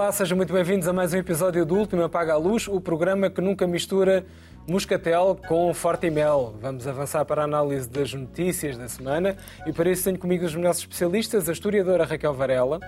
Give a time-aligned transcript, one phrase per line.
[0.00, 3.28] Olá, sejam muito bem-vindos a mais um episódio do Último Apaga a Luz, o programa
[3.28, 4.24] que nunca mistura
[4.66, 6.54] moscatel com forte mel.
[6.58, 9.36] Vamos avançar para a análise das notícias da semana
[9.66, 12.80] e para isso tenho comigo os melhores especialistas, a historiadora Raquel Varela,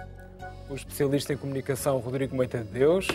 [0.70, 3.06] o especialista em comunicação Rodrigo Moita de Deus,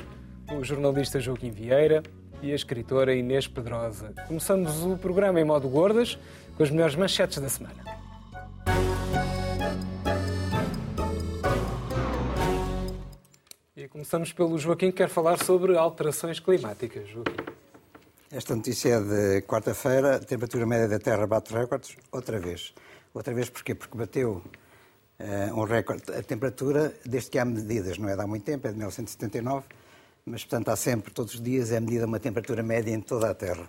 [0.51, 2.03] o jornalista Joaquim Vieira
[2.43, 4.13] e a escritora Inês Pedrosa.
[4.27, 6.19] Começamos o programa em modo gordas
[6.55, 7.96] com as melhores manchetes da semana.
[13.97, 17.09] Começamos pelo Joaquim, que quer falar sobre alterações climáticas.
[17.09, 17.33] Joaquim.
[18.29, 20.17] Esta notícia é de quarta-feira.
[20.17, 22.75] A temperatura média da Terra bate recordes outra vez.
[23.11, 23.73] Outra vez porquê?
[23.73, 24.43] Porque bateu
[25.19, 26.03] uh, um recorde.
[26.13, 29.65] A temperatura, desde que há medidas, não é de há muito tempo, é de 1979,
[30.27, 33.33] mas, portanto, há sempre, todos os dias, é medida uma temperatura média em toda a
[33.33, 33.67] Terra.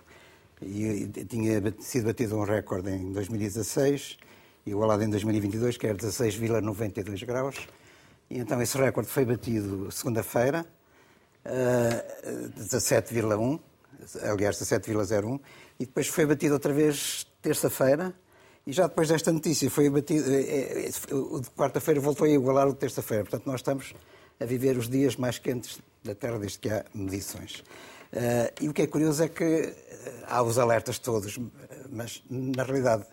[0.61, 4.19] E, e tinha sido batido um recorde em 2016,
[4.67, 7.67] igualado em 2022, que era 16,92 graus.
[8.31, 10.67] E então esse recorde foi batido segunda-feira,
[11.47, 13.61] uh, 17,1,
[14.23, 15.41] aliás 17,01,
[15.81, 18.15] e depois foi batido outra vez terça-feira,
[18.67, 22.69] e já depois desta notícia foi batido, é, é, o de quarta-feira voltou a igualar
[22.69, 23.25] o de terça-feira.
[23.25, 23.95] Portanto, nós estamos
[24.39, 27.65] a viver os dias mais quentes da Terra desde que há medições.
[28.61, 29.75] E o que é curioso é que
[30.27, 31.39] há os alertas todos,
[31.91, 33.07] mas na realidade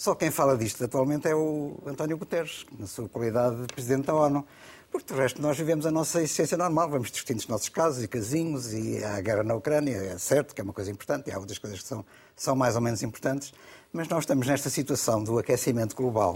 [0.00, 4.14] só quem fala disto atualmente é o António Guterres, na sua qualidade de Presidente da
[4.14, 4.46] ONU.
[4.90, 8.08] Porque, de resto, nós vivemos a nossa essência normal, vamos discutindo os nossos casos e
[8.08, 11.32] casinhos, e há a guerra na Ucrânia, é certo que é uma coisa importante, e
[11.34, 12.02] há outras coisas que são,
[12.34, 13.52] são mais ou menos importantes,
[13.92, 16.34] mas nós estamos nesta situação do aquecimento global.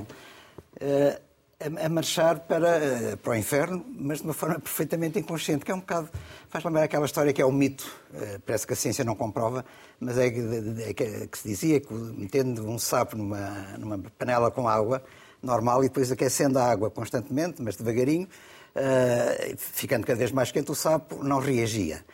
[1.65, 5.75] A, marchar para, eh, para o inferno, mas de uma forma perfeitamente inconsciente, que é
[5.75, 6.11] um bocado.
[6.51, 9.65] faz lembrar aquela história que é o mito, eh, parece que a ciência não comprova,
[9.99, 10.41] mas é que,
[11.03, 13.49] é que se dizia que metendo um sapo numa,
[13.79, 15.03] numa panela com água
[15.43, 18.29] normal e depois aquecendo a água constantemente, mas devagarinho,
[18.77, 22.05] uh, ficando cada vez mais quente, o sapo não reagia.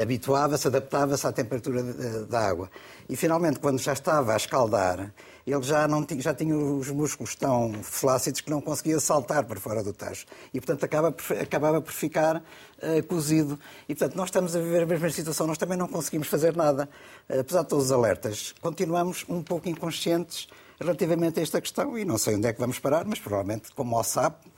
[0.00, 1.82] Habituava-se, adaptava-se à temperatura
[2.24, 2.70] da água.
[3.10, 5.12] E finalmente, quando já estava a escaldar,
[5.52, 9.60] ele já, não tinha, já tinha os músculos tão flácidos que não conseguia saltar para
[9.60, 10.26] fora do tacho.
[10.52, 13.58] E, portanto, acaba, acabava por ficar uh, cozido.
[13.88, 16.88] E, portanto, nós estamos a viver a mesma situação, nós também não conseguimos fazer nada.
[17.28, 20.48] Uh, apesar de todos os alertas, continuamos um pouco inconscientes
[20.80, 23.96] relativamente a esta questão e não sei onde é que vamos parar, mas provavelmente, como
[23.96, 24.48] ao sapo,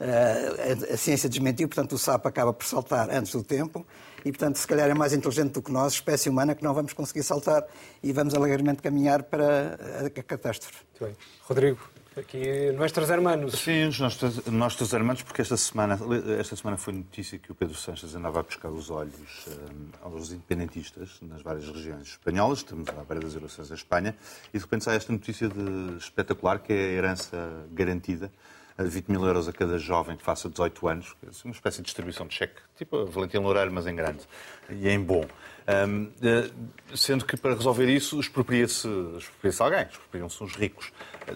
[0.00, 3.86] a, a ciência desmentiu, portanto, o sapo acaba por saltar antes do tempo
[4.24, 6.92] e, portanto, se calhar é mais inteligente do que nós, espécie humana, que não vamos
[6.92, 7.64] conseguir saltar
[8.02, 10.84] e vamos alegremente caminhar para a catástrofe.
[11.00, 11.16] Muito bem.
[11.42, 11.78] Rodrigo,
[12.16, 13.58] aqui nossos hermanos.
[13.58, 15.98] Sim, os nossos, nossos hermanos, porque esta semana,
[16.38, 20.32] esta semana foi notícia que o Pedro Sanches andava a pescar os olhos um, aos
[20.32, 24.16] independentistas nas várias regiões espanholas, estamos à beira das eleições da Espanha,
[24.52, 28.30] e de repente sai esta notícia de, espetacular, que é a herança garantida
[28.84, 32.26] 20 mil euros a cada jovem que faça 18 anos, é uma espécie de distribuição
[32.26, 34.20] de cheque, tipo Valentim Loureiro, mas em grande
[34.70, 35.24] e em bom.
[35.68, 36.50] Um, eh,
[36.94, 40.92] sendo que para resolver isso expropria-se expropria alguém, expropriam-se os ricos.
[41.26, 41.34] Eh,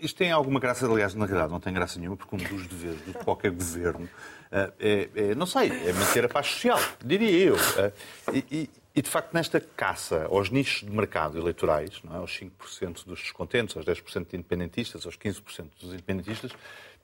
[0.00, 3.04] isto tem alguma graça, aliás, na realidade não tem graça nenhuma, porque um dos deveres
[3.04, 7.54] de qualquer governo uh, é, é, não sei, é manter a paz social, diria eu.
[7.56, 12.18] Uh, e, e, de facto, nesta caça aos nichos de mercado eleitorais, não é?
[12.18, 16.52] aos 5% dos descontentes, aos 10% de independentistas, aos 15% dos independentistas,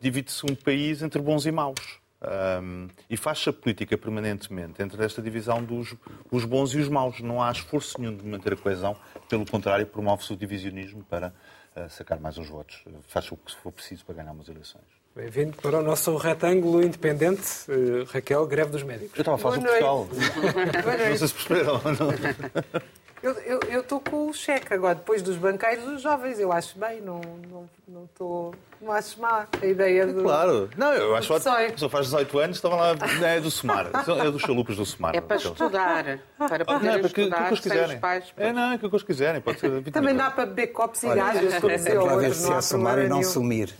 [0.00, 1.98] divide-se um país entre bons e maus.
[2.22, 5.96] Um, e faz-se a política permanentemente entre esta divisão dos
[6.30, 7.20] os bons e os maus.
[7.20, 8.94] Não há esforço nenhum de manter a coesão,
[9.28, 11.34] pelo contrário, promove-se o divisionismo para
[11.74, 12.84] uh, sacar mais uns votos.
[13.08, 14.99] Faz o que for preciso para ganhar umas eleições.
[15.14, 19.16] Bem-vindo para o nosso retângulo independente, uh, Raquel, greve dos médicos.
[19.16, 20.08] Eu estava a falar sobre Portugal.
[20.12, 22.80] não sei se perceberam ou não.
[23.22, 26.38] Eu estou com o cheque agora, depois dos banqueiros, os jovens.
[26.38, 27.20] Eu acho bem, não,
[27.50, 30.22] não, não, tô, não acho má a ideia do.
[30.22, 31.52] Claro, não, eu acho ótimo.
[31.52, 35.14] A pessoa faz 18 anos, estava lá, é do Sumar, é dos chalupas do Sumar.
[35.14, 38.00] É para estudar, para poder não, é para estudar, que, que, que quiserem.
[38.00, 39.40] Pais, é, não, é que os quiserem.
[39.42, 42.50] Pode ser Também dá para beber copos e gajas, como dizia o Para ver se
[42.50, 43.74] é sumar e não sumir.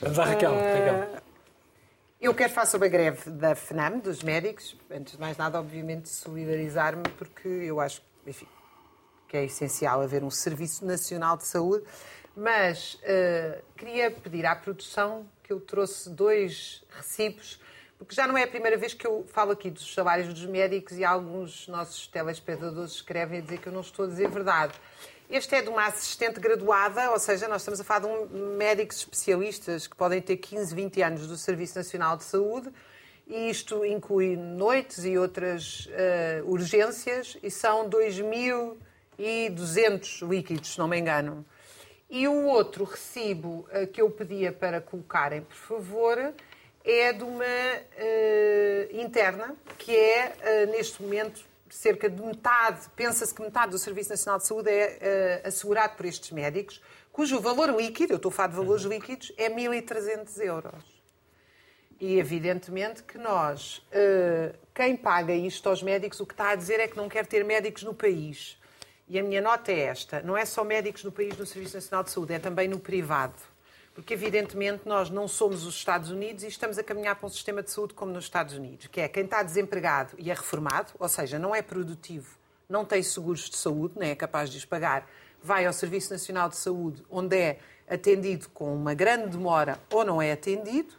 [0.00, 0.52] Vamos à Raquel.
[0.52, 1.26] Raquel.
[2.20, 4.76] Eu quero falar sobre a greve da FNAM, dos médicos.
[4.90, 8.46] Antes de mais nada, obviamente, solidarizar-me, porque eu acho que enfim,
[9.28, 11.84] que é essencial haver um Serviço Nacional de Saúde,
[12.36, 17.60] mas uh, queria pedir à produção que eu trouxe dois recibos,
[17.98, 20.98] porque já não é a primeira vez que eu falo aqui dos salários dos médicos
[20.98, 24.74] e alguns nossos telespectadores escrevem a dizer que eu não estou a dizer verdade.
[25.30, 28.98] Este é de uma assistente graduada, ou seja, nós estamos a falar de um médicos
[28.98, 32.70] especialistas que podem ter 15, 20 anos do Serviço Nacional de Saúde,
[33.26, 40.96] e isto inclui noites e outras uh, urgências, e são 2.200 líquidos, se não me
[40.96, 41.44] engano.
[42.08, 46.32] E o outro recibo uh, que eu pedia para colocarem, por favor,
[46.84, 53.72] é de uma uh, interna, que é, neste momento, cerca de metade, pensa-se que metade
[53.72, 56.80] do Serviço Nacional de Saúde é assegurado por estes médicos,
[57.10, 60.95] cujo valor líquido, eu estou a falar de valores líquidos, é 1.300 euros.
[61.98, 63.82] E evidentemente que nós,
[64.74, 67.44] quem paga isto aos médicos, o que está a dizer é que não quer ter
[67.44, 68.58] médicos no país.
[69.08, 72.04] E a minha nota é esta: não é só médicos no país no Serviço Nacional
[72.04, 73.40] de Saúde, é também no privado.
[73.94, 77.62] Porque, evidentemente, nós não somos os Estados Unidos e estamos a caminhar para um sistema
[77.62, 81.08] de saúde como nos Estados Unidos, que é quem está desempregado e é reformado, ou
[81.08, 82.36] seja, não é produtivo,
[82.68, 85.08] não tem seguros de saúde, nem é capaz de os pagar,
[85.42, 87.58] vai ao Serviço Nacional de Saúde, onde é
[87.88, 90.92] atendido com uma grande demora ou não é atendido,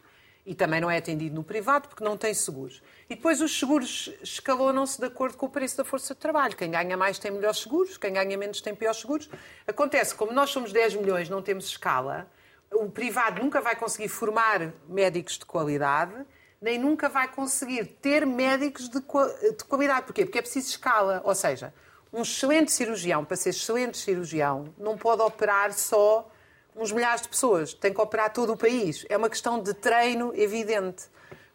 [0.48, 2.82] e também não é atendido no privado porque não tem seguros.
[3.10, 6.56] E depois os seguros escalonam-se de acordo com o preço da força de trabalho.
[6.56, 9.30] Quem ganha mais tem melhores seguros, quem ganha menos tem piores seguros.
[9.68, 12.32] Acontece, como nós somos 10 milhões, não temos escala,
[12.72, 16.16] o privado nunca vai conseguir formar médicos de qualidade,
[16.62, 20.06] nem nunca vai conseguir ter médicos de, de qualidade.
[20.06, 20.24] Porquê?
[20.24, 21.22] Porque é preciso escala.
[21.26, 21.74] Ou seja,
[22.14, 26.32] um excelente cirurgião, para ser excelente cirurgião, não pode operar só
[26.78, 29.06] uns milhares de pessoas, tem que operar todo o país.
[29.10, 31.06] É uma questão de treino evidente.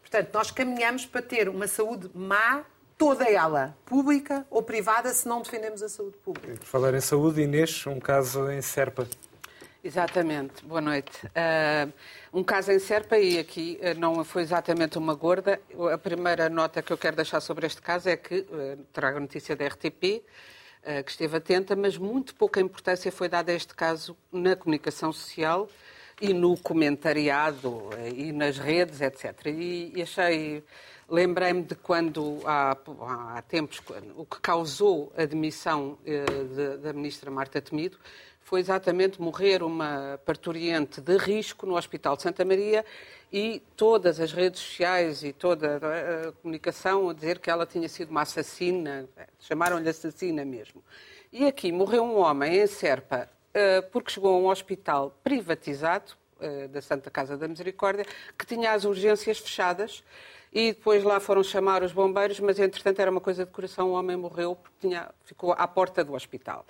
[0.01, 2.63] Portanto, nós caminhamos para ter uma saúde má,
[2.97, 6.55] toda ela, pública ou privada, se não defendemos a saúde pública.
[6.57, 9.07] Por falar em saúde, Inês, um caso em Serpa.
[9.83, 11.11] Exatamente, boa noite.
[11.25, 11.91] Uh,
[12.31, 15.59] um caso em Serpa e aqui uh, não foi exatamente uma gorda.
[15.91, 19.19] A primeira nota que eu quero deixar sobre este caso é que, uh, trago a
[19.19, 20.23] notícia da RTP,
[21.05, 25.69] que esteve atenta, mas muito pouca importância foi dada a este caso na comunicação social
[26.21, 29.47] e no comentariado e nas redes, etc.
[29.47, 30.63] E, achei.
[31.09, 32.77] Lembrei-me de quando, há,
[33.35, 33.81] há tempos,
[34.15, 37.97] o que causou a demissão de, da ministra Marta Temido
[38.43, 42.85] foi exatamente morrer uma parturiente de risco no Hospital de Santa Maria
[43.31, 45.77] e todas as redes sociais e toda
[46.27, 49.07] a comunicação a dizer que ela tinha sido uma assassina,
[49.39, 50.83] chamaram-lhe assassina mesmo.
[51.31, 56.67] E aqui morreu um homem em Serpa eh, porque chegou a um hospital privatizado eh,
[56.67, 58.05] da Santa Casa da Misericórdia
[58.37, 60.03] que tinha as urgências fechadas
[60.53, 63.93] e depois lá foram chamar os bombeiros, mas entretanto era uma coisa de coração, o
[63.93, 66.65] homem morreu porque tinha, ficou à porta do hospital.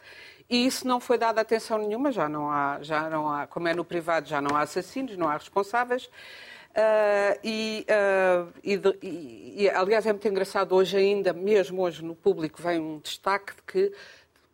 [0.49, 3.73] E isso não foi dado atenção nenhuma, já não há, já não há, como é
[3.73, 6.05] no privado, já não há assassinos, não há responsáveis.
[6.05, 12.03] Uh, e, uh, e, de, e, e, aliás, é muito engraçado hoje ainda, mesmo hoje
[12.03, 13.93] no público, vem um destaque de que,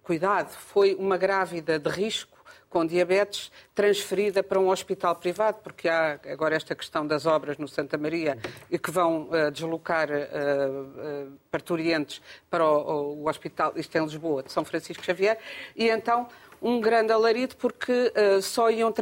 [0.03, 2.38] cuidado, foi uma grávida de risco
[2.69, 7.67] com diabetes transferida para um hospital privado, porque há agora esta questão das obras no
[7.67, 8.37] Santa Maria
[8.69, 14.03] e que vão uh, deslocar uh, uh, parturientes para o, o, hospital, isto é em
[14.03, 15.39] Lisboa, de São Francisco Xavier,
[15.75, 16.27] e então
[16.61, 18.93] um grande alarido porque uh, só iam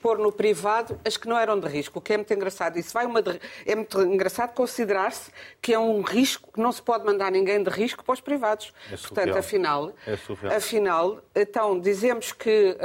[0.00, 2.78] pôr no privado as que não eram de risco, o que é muito engraçado.
[2.78, 3.40] Isso vai uma de...
[3.66, 5.30] É muito engraçado considerar-se
[5.60, 8.72] que é um risco, que não se pode mandar ninguém de risco para os privados.
[8.90, 12.76] É Portanto, afinal, é afinal, então dizemos que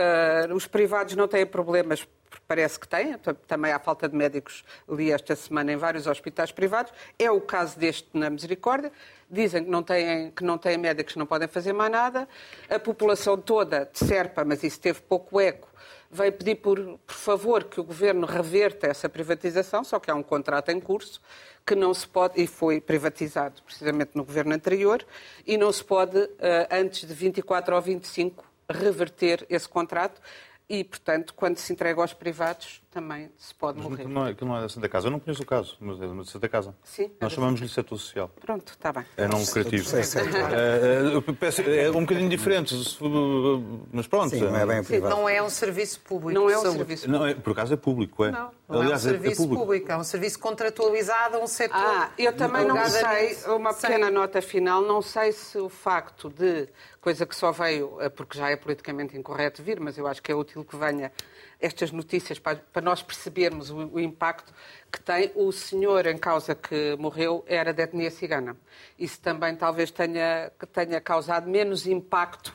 [0.49, 2.07] uh, os privados não têm problemas
[2.47, 3.15] parece que têm,
[3.47, 7.77] também há falta de médicos, li esta semana em vários hospitais privados, é o caso
[7.77, 8.91] deste na Misericórdia,
[9.29, 12.27] dizem que não têm, que não têm médicos, não podem fazer mais nada,
[12.69, 15.67] a população toda de Serpa, mas isso teve pouco eco,
[16.11, 20.23] veio pedir por, por favor que o Governo reverta essa privatização, só que há um
[20.23, 21.21] contrato em curso,
[21.65, 25.05] que não se pode, e foi privatizado precisamente no governo anterior,
[25.45, 30.19] e não se pode, eh, antes de 24 ou 25, reverter esse contrato
[30.69, 34.07] e, portanto, quando se entrega aos privados, também se pode mas morrer.
[34.07, 35.07] Não é, não é da Santa Casa.
[35.07, 36.75] Eu não conheço o caso, mas é da Santa Casa.
[36.83, 37.11] Sim.
[37.21, 38.29] Nós chamamos-lhe setor social.
[38.41, 39.05] Pronto, está bem.
[39.15, 39.89] É não lucrativo.
[41.69, 42.75] É, é um bocadinho diferente,
[43.91, 44.29] mas pronto.
[44.29, 45.15] Sim, não é bem privado.
[45.15, 46.39] Não é um serviço público.
[46.39, 48.31] Não é um serviço não, é, Por acaso é público, é.
[48.31, 49.61] Não, não Aliás, é um serviço é, público.
[49.63, 49.91] público.
[49.91, 51.77] É um serviço contratualizado a um setor.
[51.77, 54.13] Ah, eu também não sei, uma pequena sei.
[54.13, 56.67] nota final, não sei se o facto de,
[57.01, 60.35] coisa que só veio, porque já é politicamente incorreto vir, mas eu acho que é
[60.35, 61.11] útil que venha
[61.59, 64.53] estas notícias para, para nós percebermos o, o, impacto
[64.91, 65.31] que tem.
[65.35, 68.55] O senhor em causa que morreu era da etnia cigana.
[68.97, 72.53] Isso também talvez tenha, tenha causado menos impacto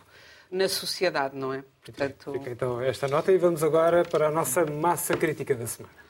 [0.50, 1.64] na sociedade, não é?
[1.84, 2.32] Portanto...
[2.32, 6.03] Fica então esta nota e vamos agora para a nossa massa crítica da semana.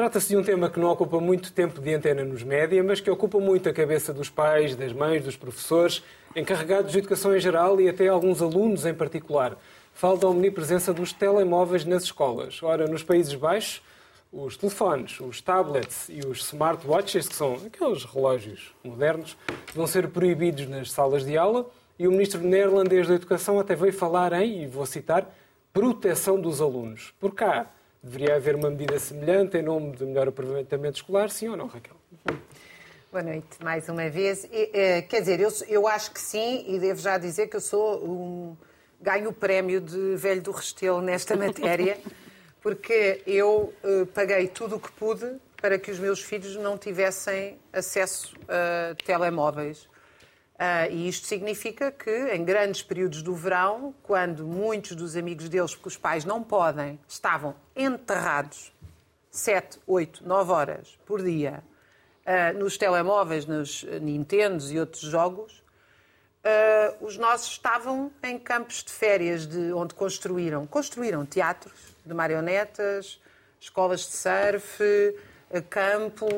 [0.00, 3.10] Trata-se de um tema que não ocupa muito tempo de antena nos média, mas que
[3.10, 6.02] ocupa muito a cabeça dos pais, das mães, dos professores,
[6.34, 9.58] encarregados de educação em geral e até alguns alunos em particular.
[9.92, 12.62] Falo da omnipresença dos telemóveis nas escolas.
[12.62, 13.82] Ora, nos Países Baixos,
[14.32, 19.36] os telefones, os tablets e os smartwatches, que são aqueles relógios modernos,
[19.74, 21.66] vão ser proibidos nas salas de aula
[21.98, 25.30] e o ministro neerlandês da Educação até veio falar em, e vou citar,
[25.74, 27.12] proteção dos alunos.
[27.20, 27.70] Por cá,
[28.02, 31.96] deveria haver uma medida semelhante em nome de melhor aproveitamento escolar, sim ou não, Raquel?
[33.10, 34.48] Boa noite, mais uma vez.
[34.52, 38.04] Eh, quer dizer, eu, eu acho que sim, e devo já dizer que eu sou
[38.04, 38.56] um.
[39.00, 41.98] ganho o prémio de velho do Restelo nesta matéria,
[42.62, 45.26] porque eu eh, paguei tudo o que pude
[45.60, 49.89] para que os meus filhos não tivessem acesso a telemóveis.
[50.62, 55.74] Ah, e isto significa que, em grandes períodos do verão, quando muitos dos amigos deles,
[55.74, 58.70] porque os pais não podem, estavam enterrados
[59.30, 61.64] 7, 8, 9 horas por dia
[62.26, 65.64] uh, nos telemóveis, nos Nintendos e outros jogos,
[66.44, 73.18] uh, os nossos estavam em campos de férias de onde construíram, construíram teatros de marionetas,
[73.58, 75.29] escolas de surf, uh,
[75.68, 76.28] campo,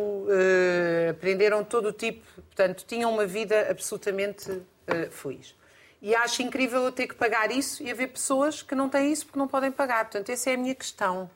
[1.11, 4.63] aprenderam todo o tipo, portanto, tinham uma vida absolutamente
[5.11, 5.55] feliz.
[6.01, 9.27] E acho incrível eu ter que pagar isso e haver pessoas que não têm isso
[9.27, 10.05] porque não podem pagar.
[10.07, 11.31] Portanto, essa é a minha questão.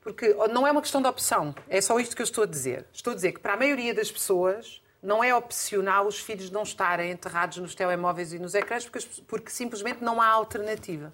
[0.00, 2.86] Porque não é uma questão de opção, é só isto que eu estou a dizer.
[2.92, 6.62] Estou a dizer que para a maioria das pessoas não é opcional os filhos não
[6.62, 11.12] estarem enterrados nos telemóveis e nos ecrãs porque, porque simplesmente não há alternativa.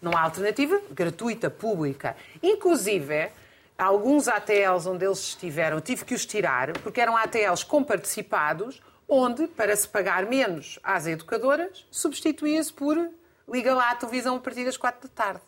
[0.00, 2.16] Não há alternativa gratuita, pública.
[2.40, 3.30] Inclusive,
[3.78, 9.74] alguns ATLs onde eles estiveram, tive que os tirar, porque eram ATLs comparticipados, onde, para
[9.76, 12.96] se pagar menos às educadoras, substituía-se por
[13.48, 15.40] liga lá a televisão a partir das quatro da tarde.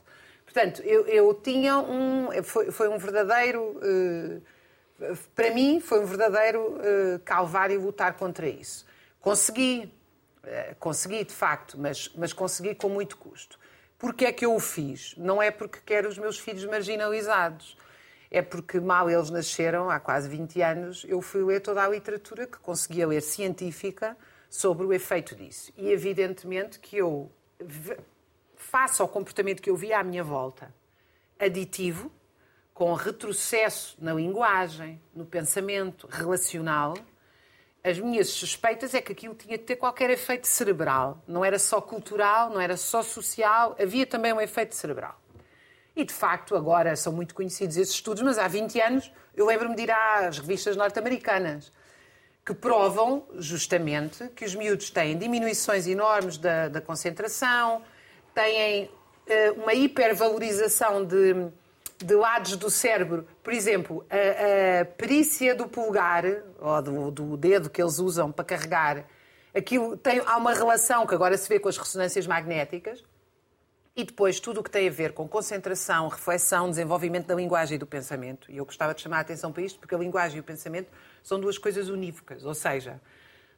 [0.45, 2.29] Portanto, eu, eu tinha um.
[2.43, 3.63] Foi, foi um verdadeiro.
[3.63, 4.43] Uh,
[5.35, 8.87] para mim, foi um verdadeiro uh, calvário lutar contra isso.
[9.21, 9.93] Consegui,
[10.43, 13.59] uh, consegui de facto, mas, mas consegui com muito custo.
[13.99, 15.15] Porquê é que eu o fiz?
[15.17, 17.77] Não é porque quero os meus filhos marginalizados.
[18.31, 22.47] É porque mal eles nasceram, há quase 20 anos, eu fui ler toda a literatura
[22.47, 24.17] que conseguia ler científica
[24.51, 25.73] sobre o efeito disso.
[25.77, 27.31] E evidentemente que eu
[28.55, 30.75] face ao comportamento que eu via à minha volta,
[31.39, 32.13] aditivo,
[32.75, 36.95] com retrocesso na linguagem, no pensamento relacional,
[37.83, 41.23] as minhas suspeitas é que aquilo tinha de ter qualquer efeito cerebral.
[41.27, 45.19] Não era só cultural, não era só social, havia também um efeito cerebral.
[45.99, 49.75] E, de facto, agora são muito conhecidos esses estudos, mas há 20 anos eu lembro-me
[49.75, 51.73] de ir às revistas norte-americanas,
[52.47, 57.83] que provam justamente que os miúdos têm diminuições enormes da, da concentração,
[58.33, 61.35] têm uh, uma hipervalorização de,
[61.99, 63.27] de lados do cérebro.
[63.43, 66.25] Por exemplo, a, a perícia do pulgar,
[66.61, 69.05] ou do, do, dedo que eles usam para carregar,
[69.53, 73.03] aquilo tem, há uma relação que agora se vê com as ressonâncias magnéticas.
[73.99, 77.79] E depois tudo o que tem a ver com concentração, reflexão, desenvolvimento da linguagem e
[77.79, 78.49] do pensamento.
[78.49, 80.89] E eu gostava de chamar a atenção para isto, porque a linguagem e o pensamento
[81.21, 82.45] são duas coisas unívocas.
[82.45, 83.01] Ou seja,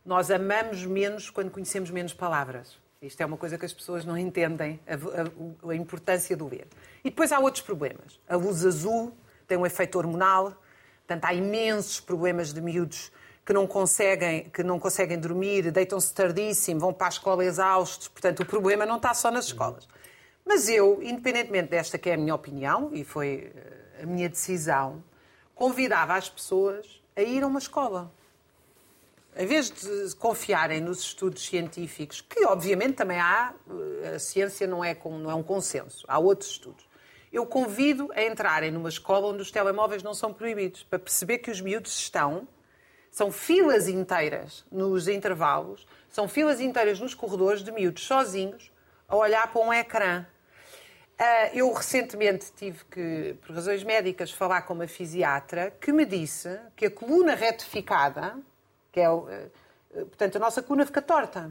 [0.02, 2.78] nós amamos menos quando conhecemos menos palavras.
[3.02, 6.66] Isto é uma coisa que as pessoas não entendem, a, a, a, importância do ler.
[7.04, 8.18] E depois há outros problemas.
[8.26, 9.14] A luz azul
[9.46, 10.56] tem um efeito hormonal,
[11.06, 13.12] portanto, há imensos problemas de miúdos
[13.44, 18.08] que não conseguem, que não conseguem dormir, deitam-se tardíssimo, vão para a escola exaustos.
[18.08, 19.86] Portanto, o problema não está só nas escolas.
[20.52, 25.00] Mas eu, independentemente desta que é a minha opinião, e foi eh, a minha decisão,
[25.54, 28.12] convidava as pessoas a ir a uma escola
[29.36, 33.54] em vez de confiarem nos estudos científicos, que obviamente também há,
[34.02, 36.84] eh, a ciência não é, não é um consenso, há outros estudos.
[37.32, 41.52] Eu convido a entrarem numa escola onde os telemóveis não são proibidos, para perceber que
[41.52, 42.48] os miúdos estão,
[43.08, 48.72] são filas inteiras nos intervalos, são filas inteiras nos corredores de miúdos sozinhos
[49.06, 50.26] a olhar para um ecrã.
[51.22, 56.58] Eh, eu recentemente tive que, por razões médicas, falar com uma fisiatra que me disse
[56.74, 58.38] que a coluna retificada,
[58.90, 59.50] que é, eh,
[59.92, 61.50] portanto, a nossa coluna fica torta.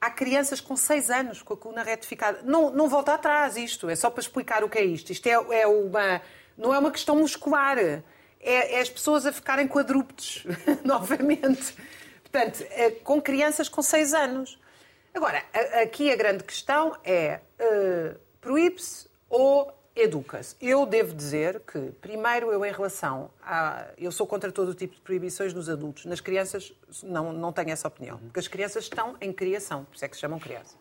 [0.00, 2.42] Há crianças com 6 anos com a coluna retificada.
[2.44, 5.10] Não, não volta atrás isto, é só para explicar o que é isto.
[5.10, 6.22] Isto é, é uma,
[6.56, 8.00] não é uma questão muscular, é,
[8.40, 10.44] é as pessoas a ficarem quadrúpedes
[10.84, 11.74] novamente.
[12.22, 12.64] Portanto,
[13.02, 14.60] com crianças com 6 anos.
[15.12, 15.42] Agora,
[15.82, 20.54] aqui a grande questão é uh, proíbe-se ou educa-se.
[20.60, 23.86] Eu devo dizer que, primeiro, eu em relação a...
[23.96, 26.04] Eu sou contra todo o tipo de proibições nos adultos.
[26.04, 26.72] Nas crianças,
[27.02, 28.18] não, não tenho essa opinião.
[28.18, 30.76] Porque as crianças estão em criação, por isso é que se chamam crianças.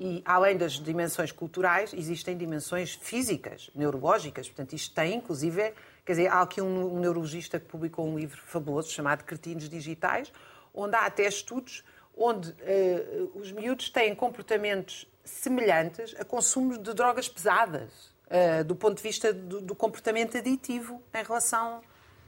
[0.00, 4.48] E, além das dimensões culturais, existem dimensões físicas, neurológicas.
[4.48, 5.74] Portanto, isto tem, inclusive...
[6.04, 10.32] Quer dizer, há aqui um, um neurologista que publicou um livro fabuloso chamado Cretinos Digitais,
[10.74, 11.84] onde há até estudos
[12.16, 18.12] onde uh, os miúdos têm comportamentos semelhantes a consumo de drogas pesadas.
[18.34, 21.82] Eh, do ponto de vista do, do, comportamento aditivo em relação,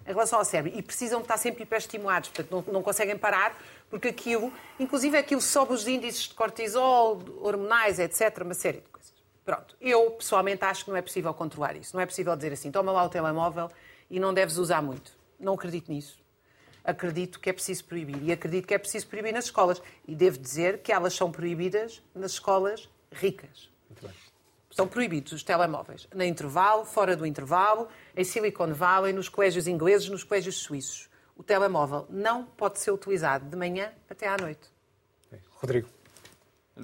[0.06, 0.78] em relação ao cérebro.
[0.78, 3.56] E precisam estar sempre hiperestimulados, portanto, não, não conseguem parar,
[3.88, 9.14] porque aquilo, inclusive aquilo sobe os índices de cortisol, hormonais, etc., uma série de coisas.
[9.46, 11.96] Pronto, eu pessoalmente acho que não é possível controlar isso.
[11.96, 13.70] Não é possível dizer assim, toma lá o telemóvel
[14.10, 15.10] e não deves usar muito.
[15.40, 16.22] Não acredito nisso.
[16.84, 18.22] Acredito que é preciso proibir.
[18.22, 19.80] E acredito que é preciso proibir nas escolas.
[20.06, 23.70] E devo dizer que elas são proibidas nas escolas ricas.
[24.70, 26.08] São proibidos os telemóveis.
[26.12, 31.08] No intervalo, fora do intervalo, em Silicon Valley, nos colégios ingleses, nos colégios suíços.
[31.36, 34.68] O telemóvel não pode ser utilizado de manhã até à noite.
[35.60, 35.88] Rodrigo.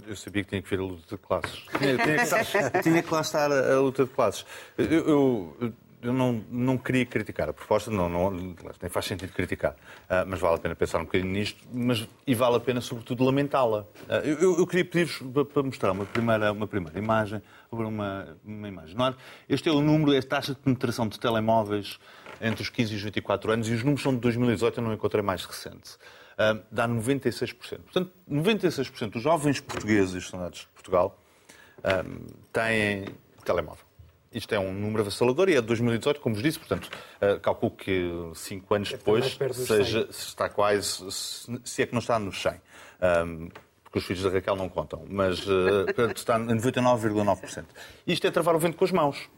[0.06, 1.64] Eu sabia que tinha que ver a luta de classes.
[1.78, 4.46] Tinha, tinha, que, tinha que lá estar a, a luta de classes.
[4.78, 9.72] Eu, eu, eu não, não, queria criticar a proposta, não, não, nem faz sentido criticar,
[9.72, 13.22] uh, mas vale a pena pensar um bocadinho nisto mas, e vale a pena, sobretudo,
[13.24, 13.80] lamentá-la.
[13.80, 18.96] Uh, eu, eu, queria pedir-vos para mostrar uma primeira, uma primeira imagem, uma, uma imagem.
[18.96, 19.14] Não é?
[19.48, 21.98] Este é o número, é a taxa de penetração de telemóveis
[22.40, 24.94] entre os 15 e os 24 anos e os números são de 2018, eu não
[24.94, 25.96] encontrei mais recente.
[26.34, 27.54] Uh, dá 96%.
[27.80, 31.18] Portanto, 96% dos jovens portugueses estudantes de Portugal
[32.52, 33.06] têm
[33.42, 33.89] telemóvel.
[34.32, 36.88] Isto é um número avassalador e é de 2018, como vos disse, portanto,
[37.20, 41.04] uh, calculo que cinco anos depois seja, está quase,
[41.64, 42.52] se é que não está nos 100.
[42.52, 43.48] Um,
[43.82, 45.84] porque os filhos da Raquel não contam, mas uh,
[46.14, 47.64] está em 99,9%.
[48.06, 49.28] Isto é travar o vento com as mãos.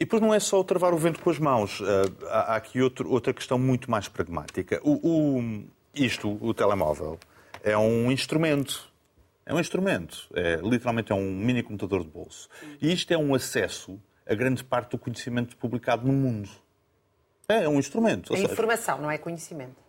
[0.00, 1.80] E depois não é só o travar o vento com as mãos.
[1.80, 1.84] Uh,
[2.30, 4.80] há aqui outro, outra questão muito mais pragmática.
[4.82, 5.64] O, o,
[5.94, 7.18] isto, o telemóvel,
[7.62, 8.90] é um instrumento.
[9.44, 10.28] É um instrumento.
[10.34, 12.48] É, literalmente é um mini computador de bolso.
[12.80, 16.48] E isto é um acesso a grande parte do conhecimento publicado no mundo.
[17.48, 18.34] É, é um instrumento.
[18.34, 19.84] É informação, não é conhecimento.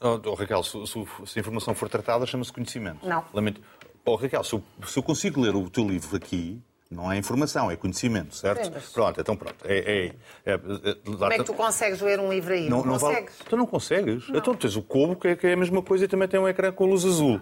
[0.00, 3.06] Oh, oh, Raquel, se, se, a informação for tratada, chama-se conhecimento.
[3.06, 3.24] Não.
[3.32, 3.60] Lamento.
[4.04, 7.70] Oh, Raquel, se eu, se eu, consigo ler o teu livro aqui, não é informação,
[7.70, 8.70] é conhecimento, certo?
[8.72, 8.90] Mas...
[8.90, 9.56] Pronto, então pronto.
[9.64, 10.06] É, é,
[10.46, 12.68] é, é Como é que tu consegues ler um livro aí?
[12.70, 13.34] Não, não, consegues?
[13.34, 13.42] Vale...
[13.46, 14.28] Então não consegues.
[14.28, 14.38] Não.
[14.38, 16.48] Então tens o Kobo, que é, que é, a mesma coisa e também tem um
[16.48, 17.40] ecrã com luz azul.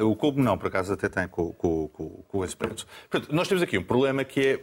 [0.00, 2.86] Uh, o Kobo não, por acaso até tem com, com, com, com esse preto.
[3.10, 4.60] Portanto, nós temos aqui um problema que é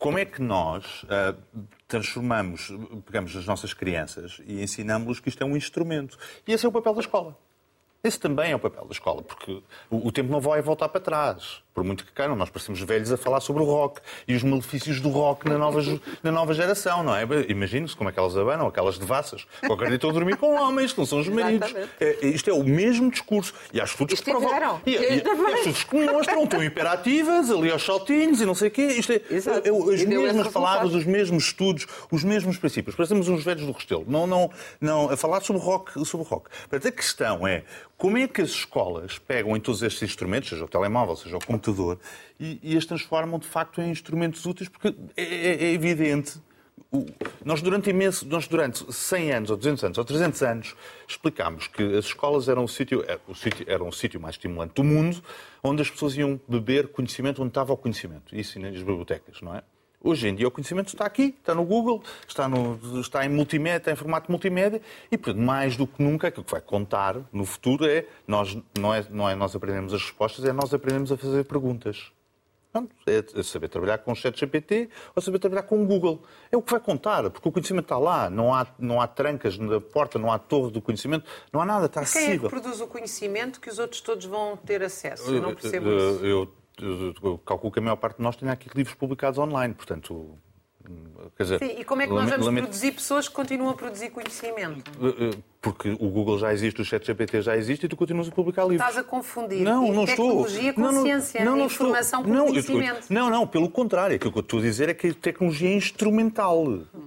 [0.00, 1.38] como é que nós uh,
[1.86, 2.72] transformamos,
[3.04, 6.18] pegamos as nossas crianças e ensinamos-los que isto é um instrumento?
[6.48, 7.38] E esse é o papel da escola.
[8.02, 11.62] Esse também é o papel da escola, porque o, tempo não vai voltar para trás.
[11.74, 15.00] Por muito que queiram, nós parecemos velhos a falar sobre o rock e os malefícios
[15.00, 15.80] do rock na nova,
[16.22, 17.22] na nova geração, não é?
[17.48, 19.46] Imagine-se como é que elas abanam, aquelas devassas.
[19.66, 21.74] Qualquer dia estão a dormir com homens, que não são os maridos.
[22.00, 23.52] É, isto é o mesmo discurso.
[23.72, 24.80] E há estudos que provam.
[24.86, 28.68] E, e, e, há estudos que mostram, estão hiperativas, ali aos saltinhos e não sei
[28.68, 28.86] o quê.
[28.86, 32.96] Isto é, é, é as mesmas palavras, os mesmos estudos, os mesmos princípios.
[32.96, 34.04] Parecemos uns velhos do Restelo.
[34.08, 36.04] Não, não, não, a falar sobre rock.
[36.04, 36.48] Sobre rock.
[36.68, 37.62] Portanto, a questão é
[38.00, 41.44] como é que as escolas pegam em todos estes instrumentos, seja o telemóvel, seja o
[41.44, 41.98] computador,
[42.40, 44.70] e, e as transformam de facto em instrumentos úteis?
[44.70, 46.40] Porque é, é, é evidente
[47.44, 51.82] nós durante, imenso, nós durante 100 anos, ou 200 anos, ou 300 anos, explicámos que
[51.82, 55.22] as escolas eram o sítio, é, o sítio, eram o sítio mais estimulante do mundo,
[55.62, 58.34] onde as pessoas iam beber conhecimento, onde estava o conhecimento.
[58.34, 59.62] Isso nas bibliotecas, não é?
[60.02, 63.76] Hoje em dia o conhecimento está aqui, está no Google, está, no, está em multimédia,
[63.76, 64.80] está em formato multimédia
[65.12, 68.94] e, portanto, mais do que nunca, aquilo que vai contar no futuro é nós, não,
[68.94, 72.12] é, não é nós aprendemos as respostas, é nós aprendemos a fazer perguntas.
[73.06, 76.22] é saber trabalhar com o ChatGPT ou saber trabalhar com o Google.
[76.50, 79.58] É o que vai contar, porque o conhecimento está lá, não há, não há trancas
[79.58, 82.26] na porta, não há torre do conhecimento, não há nada, está acessível.
[82.26, 85.30] Quem é que produz o conhecimento que os outros todos vão ter acesso?
[85.30, 86.24] Eu não percebo isso.
[86.24, 86.59] Eu, eu
[87.44, 90.38] calculo que a maior parte de nós tem aqui livros publicados online, portanto.
[91.36, 92.64] Quer dizer, Sim, e como é que nós vamos lamento...
[92.64, 94.90] produzir pessoas que continuam a produzir conhecimento?
[95.00, 98.30] Eh, eh, porque o Google já existe, o ChatGPT já existe e tu continuas a
[98.30, 98.80] publicar livros.
[98.80, 100.74] Estás a confundir não, não tecnologia estou.
[100.74, 102.34] com não, ciência, não, não informação estou.
[102.34, 103.06] com não, conhecimento.
[103.10, 104.16] não, não, pelo contrário.
[104.16, 106.64] Aquilo que eu estou a dizer é que a tecnologia é instrumental.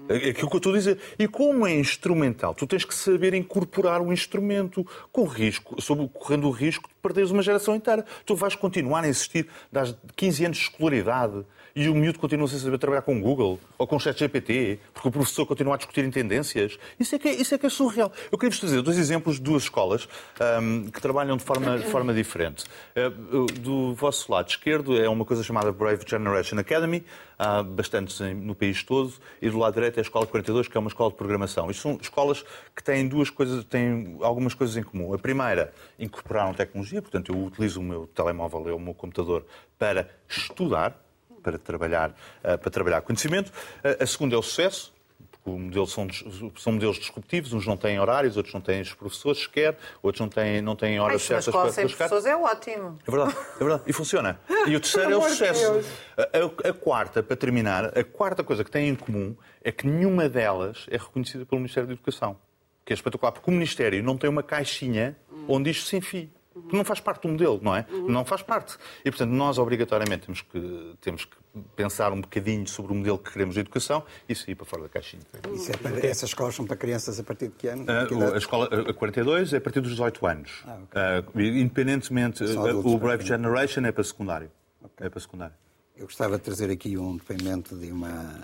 [0.10, 0.16] Hum.
[0.16, 0.98] Aquilo que eu estou a dizer.
[1.18, 6.10] E como é instrumental, tu tens que saber incorporar o um instrumento com risco, sob,
[6.14, 8.06] correndo o risco de perderes uma geração inteira.
[8.26, 12.60] Tu vais continuar a existir, das 15 anos de escolaridade, e o miúdo continua sem
[12.60, 16.04] saber trabalhar com o Google ou com o ChatGPT, porque o professor continua a discutir
[16.04, 16.78] em tendências.
[17.00, 18.12] Isso é que é, isso é, que é surreal.
[18.32, 20.08] Eu queria-vos trazer dois exemplos de duas escolas
[20.62, 22.66] um, que trabalham de forma, de forma diferente.
[22.96, 27.04] Uh, do vosso lado esquerdo é uma coisa chamada Brave Generation Academy,
[27.40, 30.80] há bastantes no país todo, e do lado direito é a Escola 42, que é
[30.80, 31.72] uma escola de programação.
[31.72, 32.44] Isto são escolas
[32.76, 35.14] que têm duas coisas, têm algumas coisas em comum.
[35.14, 39.46] A primeira, incorporaram tecnologia, portanto eu utilizo o meu telemóvel e o meu computador
[39.78, 41.03] para estudar,
[41.44, 43.52] para trabalhar, eh, para trabalhar conhecimento.
[43.84, 44.94] Eh, a segunda é o sucesso,
[45.52, 46.08] modelo são,
[46.56, 50.30] são modelos disruptivos, uns não têm horários, outros não têm os professores sequer, outros não
[50.30, 52.98] têm, não têm horas Ai, certas para sem professores é ótimo.
[53.06, 53.84] É verdade, é verdade.
[53.86, 54.40] E funciona.
[54.66, 55.84] E o terceiro é o sucesso.
[56.18, 60.30] A, a, quarta, para terminar, a quarta coisa que têm em comum é que nenhuma
[60.30, 62.38] delas é reconhecida pelo Ministério da Educação.
[62.86, 65.16] Que é espetacular, porque o Ministério não tem uma caixinha
[65.48, 66.30] onde isto se enfia.
[66.54, 67.86] Porque não faz parte do modelo, não é?
[68.08, 68.78] Não faz parte.
[69.04, 71.36] E, portanto, nós obrigatoriamente temos que, temos que
[71.76, 74.90] pensar um bocadinho sobre o modelo que queremos de educação e sair para fora da
[74.90, 75.24] caixinha.
[75.34, 77.86] É para, essas escolas são para crianças a partir de que ano?
[78.08, 80.64] Que Uh, a escola a 42 é a partir dos 18 anos.
[80.64, 83.26] Uh, independentemente, São uh, adultos, o Brave.
[83.26, 84.52] Generation é para secundário.
[85.00, 85.56] É para secundário.
[85.96, 88.44] Eu gostava de trazer aqui um depoimento de uma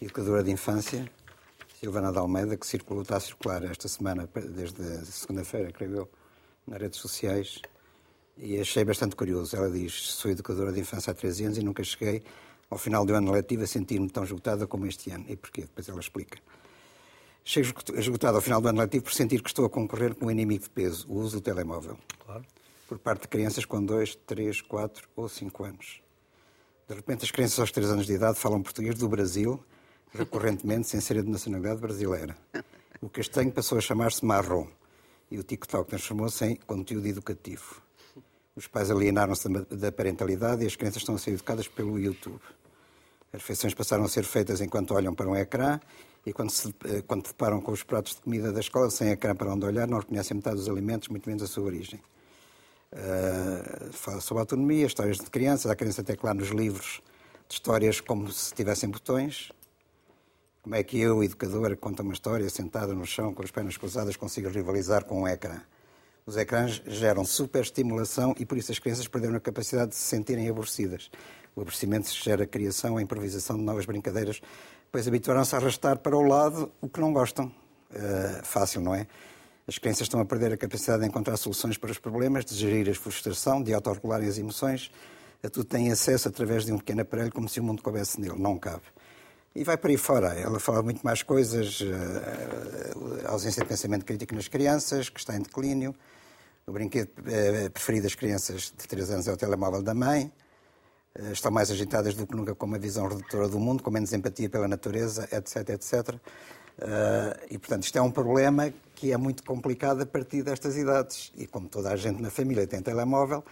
[0.00, 1.04] educadora de infância,
[1.80, 6.10] Silvana de Almeida, que circulou, está a circular esta semana, desde segunda-feira, creio eu,
[6.66, 7.60] nas redes sociais,
[8.36, 9.56] e achei bastante curioso.
[9.56, 12.22] Ela diz: Sou educadora de infância há 13 anos e nunca cheguei
[12.70, 15.24] ao final do ano letivo a sentir-me tão esgotada como este ano.
[15.28, 15.62] E porquê?
[15.62, 16.38] Depois ela explica.
[17.44, 20.30] Chego esgotado ao final do ano letivo por sentir que estou a concorrer com um
[20.30, 21.98] inimigo de peso, o uso do telemóvel.
[22.24, 22.44] Claro.
[22.88, 26.00] Por parte de crianças com 2, 3, 4 ou 5 anos.
[26.88, 29.62] De repente, as crianças aos 3 anos de idade falam português do Brasil,
[30.12, 32.36] recorrentemente, sem ser de nacionalidade brasileira.
[33.00, 34.66] O castanho passou a chamar-se marrom
[35.30, 37.82] e o TikTok transformou-se em conteúdo educativo.
[38.56, 42.40] Os pais alienaram-se da- da parentalidade e as crianças estão a ser educadas pelo YouTube.
[43.32, 45.80] As refeições passaram a ser feitas enquanto olham para um ecrã
[46.24, 49.34] e quando se eh, quando deparam com os pratos de comida da escola sem ecrã
[49.34, 52.00] para onde olhar, não reconhecem metade dos alimentos, muito menos a sua origem.
[52.92, 55.68] Uh, fala sobre autonomia, histórias de crianças.
[55.68, 57.02] Há crianças até lá nos livros
[57.48, 59.50] de histórias como se tivessem botões.
[60.64, 63.76] Como é que eu, educadora, que conta uma história sentada no chão com as pernas
[63.76, 65.60] cruzadas, consigo rivalizar com um ecrã?
[66.24, 70.48] Os ecrãs geram superestimulação e por isso as crianças perderam a capacidade de se sentirem
[70.48, 71.10] aborrecidas.
[71.54, 74.40] O aborrecimento gera a criação, a improvisação de novas brincadeiras,
[74.90, 77.52] pois habituaram-se a arrastar para o lado o que não gostam.
[77.90, 79.06] Uh, fácil, não é?
[79.68, 82.90] As crianças estão a perder a capacidade de encontrar soluções para os problemas, de gerir
[82.90, 84.90] a frustração, de autorregularem as emoções.
[85.42, 88.38] A tudo têm acesso através de um pequeno aparelho, como se o mundo coubesse nele.
[88.38, 88.84] Não cabe.
[89.54, 90.34] E vai para aí fora.
[90.34, 95.36] Ela fala muito mais coisas, eh, a ausência de pensamento crítico nas crianças, que está
[95.36, 95.94] em declínio.
[96.66, 100.32] O brinquedo eh, preferido das crianças de 3 anos é o telemóvel da mãe.
[101.14, 104.12] Eh, Estão mais agitadas do que nunca com uma visão redutora do mundo, com menos
[104.12, 106.16] empatia pela natureza, etc, etc.
[106.80, 111.32] Eh, E, portanto, isto é um problema que é muito complicado a partir destas idades.
[111.36, 113.44] E como toda a gente na família tem telemóvel,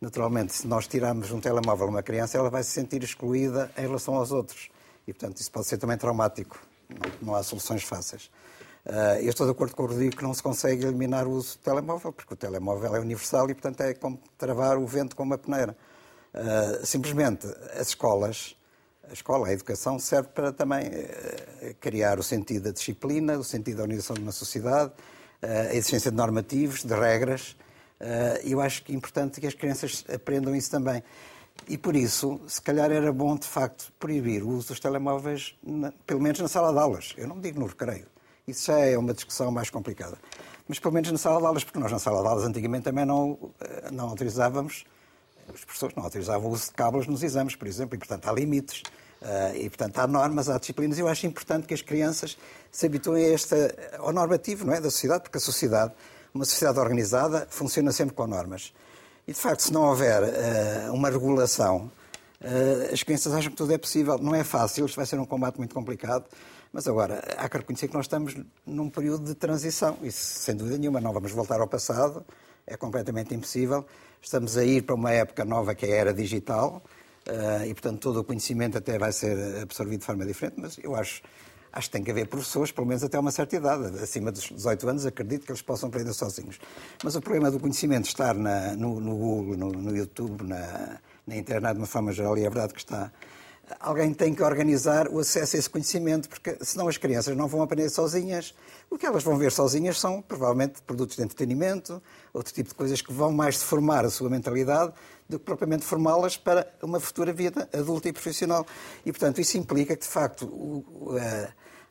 [0.00, 3.82] naturalmente, se nós tirarmos um telemóvel a uma criança, ela vai se sentir excluída em
[3.82, 4.73] relação aos outros.
[5.06, 6.58] E, portanto, isso pode ser também traumático.
[6.88, 8.30] Não, não há soluções fáceis.
[8.84, 11.56] Uh, eu estou de acordo com o Rodrigo que não se consegue eliminar o uso
[11.56, 15.22] do telemóvel, porque o telemóvel é universal e, portanto, é como travar o vento com
[15.22, 15.74] uma peneira.
[16.34, 17.46] Uh, simplesmente,
[17.78, 18.54] as escolas,
[19.08, 23.78] a escola, a educação, serve para também uh, criar o sentido da disciplina, o sentido
[23.78, 24.92] da organização de uma sociedade,
[25.42, 27.54] a existência de normativos, de regras.
[28.44, 31.02] E eu acho que é importante que as crianças aprendam isso também.
[31.68, 35.92] E por isso, se calhar era bom, de facto, proibir o uso dos telemóveis, na,
[36.06, 37.14] pelo menos na sala de aulas.
[37.16, 38.06] Eu não digo no recreio.
[38.46, 40.18] Isso já é uma discussão mais complicada.
[40.68, 43.06] Mas pelo menos na sala de aulas, porque nós na sala de aulas antigamente também
[43.06, 43.38] não,
[43.90, 44.84] não autorizávamos,
[45.52, 48.32] os professores não autorizavam o uso de cabos nos exames, por exemplo, e portanto há
[48.32, 48.82] limites.
[49.22, 50.98] Uh, e, portanto, há normas, há disciplinas.
[50.98, 52.36] Eu acho importante que as crianças
[52.70, 55.94] se habituem a esta, ao normativo não é, da sociedade, porque a sociedade,
[56.34, 58.74] uma sociedade organizada, funciona sempre com normas.
[59.26, 61.90] E, de facto, se não houver uh, uma regulação,
[62.40, 64.18] uh, as crianças acham que tudo é possível.
[64.18, 66.26] Não é fácil, isto vai ser um combate muito complicado.
[66.72, 68.34] Mas agora, há que reconhecer que nós estamos
[68.66, 69.96] num período de transição.
[70.02, 72.24] Isso, sem dúvida nenhuma, não vamos voltar ao passado.
[72.66, 73.86] É completamente impossível.
[74.20, 76.82] Estamos a ir para uma época nova que é a era digital.
[77.26, 80.56] Uh, e, portanto, todo o conhecimento até vai ser absorvido de forma diferente.
[80.58, 81.22] Mas eu acho
[81.74, 83.98] acho que tem que haver professores, pelo menos até uma certa idade.
[84.00, 86.58] Acima dos 18 anos, acredito que eles possam aprender sozinhos.
[87.02, 91.36] Mas o problema do conhecimento estar na, no, no, Google, no, no YouTube, na, na,
[91.36, 93.10] internet de uma forma geral, e é verdade que está.
[93.80, 97.62] Alguém tem que organizar o acesso a esse conhecimento, porque senão as crianças não vão
[97.62, 98.54] aprender sozinhas.
[98.90, 102.00] O que elas vão ver sozinhas são, provavelmente, produtos de entretenimento,
[102.32, 104.92] outro tipo de coisas que vão mais deformar a sua mentalidade
[105.26, 108.66] do que propriamente formá-las para uma futura vida adulta e profissional.
[109.04, 111.18] E, portanto, isso implica que, de facto, o, o,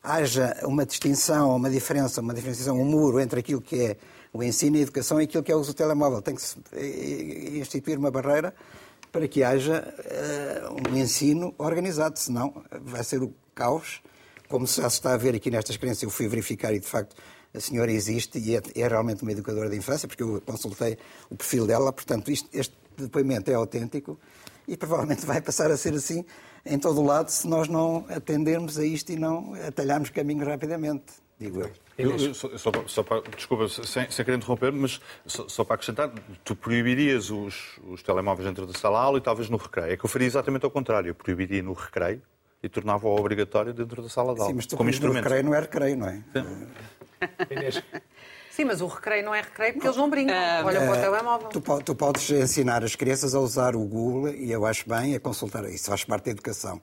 [0.04, 3.98] haja uma distinção, uma diferença, uma diferenciação, um muro entre aquilo que é
[4.34, 6.22] o ensino e a educação e aquilo que é o uso do telemóvel.
[6.22, 6.58] Tem que se
[7.58, 8.54] instituir uma barreira
[9.12, 9.94] para que haja
[10.68, 14.02] uh, um ensino organizado, senão vai ser o caos,
[14.50, 16.04] como já se está a ver aqui nestas crianças.
[16.04, 17.16] Eu fui verificar e, de facto,
[17.54, 20.98] a senhora existe e é, é realmente uma educadora de infância, porque eu consultei
[21.30, 24.20] o perfil dela, portanto, isto, este depoimento é autêntico
[24.68, 26.26] e provavelmente vai passar a ser assim
[26.66, 31.14] em todo o lado se nós não atendermos a isto e não atalharmos caminho rapidamente,
[31.40, 31.72] digo eu.
[31.96, 35.76] Eu, eu, só, só, só para, desculpa, sem, sem querer interromper, mas só, só, para
[35.76, 36.12] acrescentar,
[36.44, 39.92] tu proibirias os, os telemóveis dentro da sala aula e talvez no recreio.
[39.92, 41.10] É que eu faria exatamente ao contrário.
[41.10, 42.20] Eu proibiria no recreio
[42.64, 44.50] e tornava-o obrigatório dentro da sala de aula.
[44.50, 45.24] Sim, mas tu como instrumento.
[45.24, 46.24] recreio não é recreio, não é?
[46.34, 47.84] Sim,
[48.64, 50.36] mas o recreio não é recreio porque eles não brincam.
[50.66, 51.50] Olha para o telemóvel.
[51.50, 55.20] Tu, tu podes ensinar as crianças a usar o Google, e eu acho bem, a
[55.20, 56.82] consultar, isso faz parte da educação.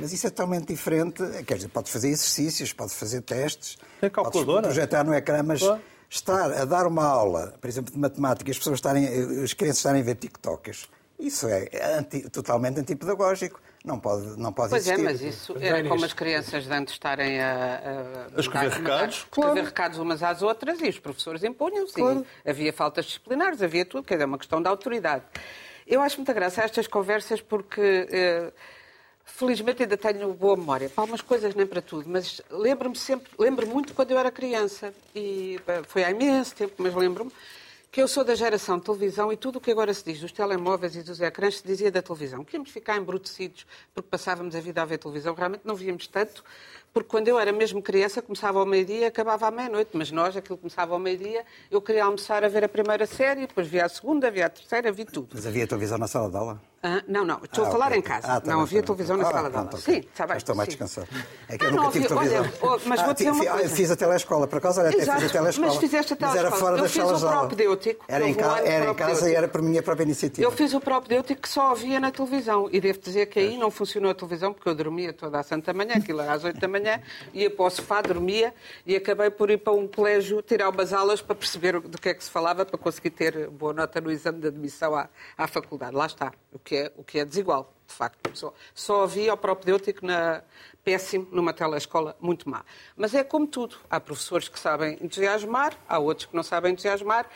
[0.00, 4.42] Mas isso é totalmente diferente, quer dizer, podes fazer exercícios, podes fazer testes, Tem podes
[4.42, 5.80] projetar no ecrã, mas Claro.
[6.10, 9.06] estar a dar uma aula, por exemplo, de matemática, e as pessoas estarem,
[9.44, 13.60] as crianças estarem a ver TikToks, isso é anti- totalmente antipedagógico.
[13.84, 15.04] Não pode, não pode Pois é, existir.
[15.04, 16.06] mas isso Mas era bem como nisto.
[16.06, 19.02] as crianças de antes estarem a, A escrever dar- recados?
[19.02, 19.64] a escrever Claro.
[19.66, 21.92] recados umas às outras e os professores impunham-se.
[21.92, 22.24] Claro.
[22.46, 25.22] Havia faltas disciplinares, havia tudo, quer dizer, é uma questão de autoridade.
[25.86, 28.08] Eu acho muita graça a estas conversas porque.
[28.10, 28.52] eh,
[29.26, 33.66] Felizmente ainda tenho boa memória para algumas coisas, nem para tudo, mas lembro-me sempre, lembro
[33.66, 37.32] muito quando eu era criança, e eh, foi há imenso tempo, mas lembro-me,
[37.94, 40.32] que eu sou da geração de televisão e tudo o que agora se diz dos
[40.32, 42.44] telemóveis e dos ecrãs se dizia da televisão.
[42.44, 45.32] Que íamos ficar embrutecidos porque passávamos a vida a ver televisão.
[45.32, 46.42] Realmente não víamos tanto,
[46.94, 49.90] porque quando eu era mesmo criança começava ao meio-dia e acabava à meia-noite.
[49.94, 53.66] Mas nós, aquilo começava ao meio-dia, eu queria almoçar a ver a primeira série, depois
[53.66, 55.30] via a segunda, via a terceira, vi tudo.
[55.34, 56.60] Mas havia televisão na sala de aula?
[56.86, 57.98] Ah, não, não, estou Ah, a falar ok.
[57.98, 58.26] em casa.
[58.30, 59.68] Ah, tá não bem, havia tá televisão na Ah, sala de aula.
[59.70, 59.94] pronto, ok.
[59.94, 60.36] Sim, está bem.
[60.36, 61.08] Estou mais descansado.
[61.48, 62.40] É que Ah, eu não nunca tive televisão.
[62.60, 63.74] olha, mas Ah, vou dizer ti- uma ah, coisa.
[63.74, 65.66] Fiz a telescola, por acaso, olha, até fiz a telescola.
[65.66, 66.60] mas fizeste a Mas era telescola.
[66.60, 67.48] fora Eu das fiz salas o de aula.
[67.48, 69.38] propedêutico, Era em, houve um ca- ano de era em casa e propedêutico.
[69.38, 70.46] era por minha própria iniciativa.
[70.46, 72.68] Eu fiz o propedêutico que só havia na televisão.
[72.70, 75.72] E devo dizer que aí não funcionou a televisão, porque eu dormia toda a santa
[75.72, 76.83] manhã, aquilo era às 8 da manhã,
[77.32, 78.54] ia para o sofá, dormia,
[78.86, 82.14] e acabei por ir para um colégio tirar umas aulas para perceber do que é
[82.14, 85.94] que se falava, para conseguir ter boa nota no exame de admissão à, à faculdade.
[85.94, 88.30] Lá está, o que é, o que é desigual, de facto.
[88.34, 90.42] Só, só havia o propedêutico na,
[90.84, 92.64] péssimo numa telescola muito má.
[92.96, 93.76] Mas é como tudo.
[93.88, 97.26] Há professores que sabem entusiasmar, há outros que não sabem entusiasmar.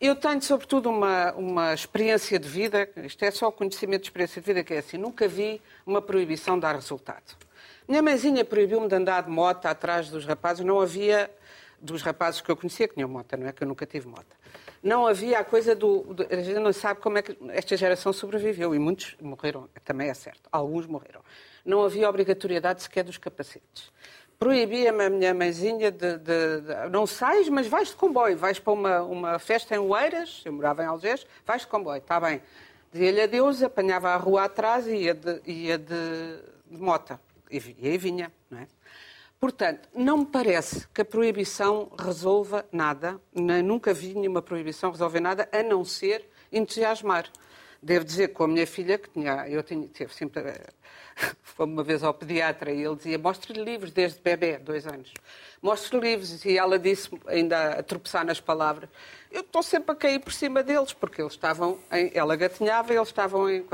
[0.00, 4.46] Eu tenho, sobretudo, uma, uma experiência de vida, isto é só conhecimento de experiência de
[4.46, 7.36] vida, que é assim, nunca vi uma proibição dar resultado.
[7.88, 11.30] Minha mãezinha proibiu-me de andar de moto atrás dos rapazes, não havia,
[11.80, 14.26] dos rapazes que eu conhecia que tinham moto, não é que eu nunca tive moto.
[14.82, 18.12] Não havia a coisa do, do- A gente não sabe como é que esta geração
[18.12, 21.20] sobreviveu e muitos morreram, também é certo, alguns morreram.
[21.64, 23.90] Não havia obrigatoriedade sequer dos capacetes.
[24.38, 28.36] Proibia-me a minha mãezinha de, de- de- Não sais, mas vais de comboio.
[28.36, 32.20] Vais para uma, uma festa em Oeiras, eu morava em Algés, vais de comboio, está
[32.20, 32.42] bem.
[32.92, 36.36] Dizia-lhe adeus, apanhava a rua atrás e ia de, ia de,
[36.70, 37.18] de mota.
[37.50, 37.58] E,
[37.98, 38.66] vinha, não é?
[39.38, 45.20] Portanto, não me parece que a proibição resolva nada, nem nunca vi nenhuma proibição resolver
[45.20, 47.30] nada, a não ser entusiasmar.
[47.82, 50.42] Devo dizer que com a minha filha, que tinha, eu tinha, sempre,
[51.42, 55.12] foi uma vez ao pediatra e ele dizia, mostre-lhe livros desde bebê, dois anos.
[55.60, 56.44] Mostre-lhe livros.
[56.44, 58.88] E ela disse, ainda a tropeçar nas palavras,
[59.30, 62.96] eu estou sempre a cair por cima deles, porque eles estavam, em, ela gatinhava e
[62.96, 63.64] eles estavam em...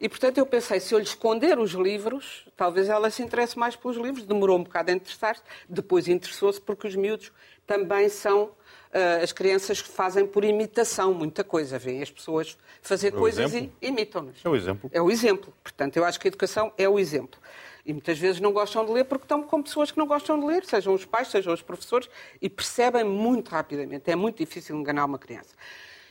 [0.00, 3.76] E, portanto, eu pensei, se eu lhe esconder os livros, talvez ela se interesse mais
[3.76, 4.24] pelos livros.
[4.24, 7.30] Demorou um bocado a interessar-se, depois interessou-se porque os miúdos
[7.66, 8.50] também são
[8.92, 11.78] ah, as crianças que fazem por imitação muita coisa.
[11.78, 13.72] Vêem as pessoas fazer o coisas exemplo.
[13.80, 14.36] e imitam-nas.
[14.42, 14.90] É o exemplo.
[14.94, 15.52] É o exemplo.
[15.62, 17.38] Portanto, eu acho que a educação é o exemplo.
[17.84, 20.46] E muitas vezes não gostam de ler porque estão com pessoas que não gostam de
[20.46, 22.08] ler, sejam os pais, sejam os professores,
[22.40, 24.10] e percebem muito rapidamente.
[24.10, 25.54] É muito difícil enganar uma criança.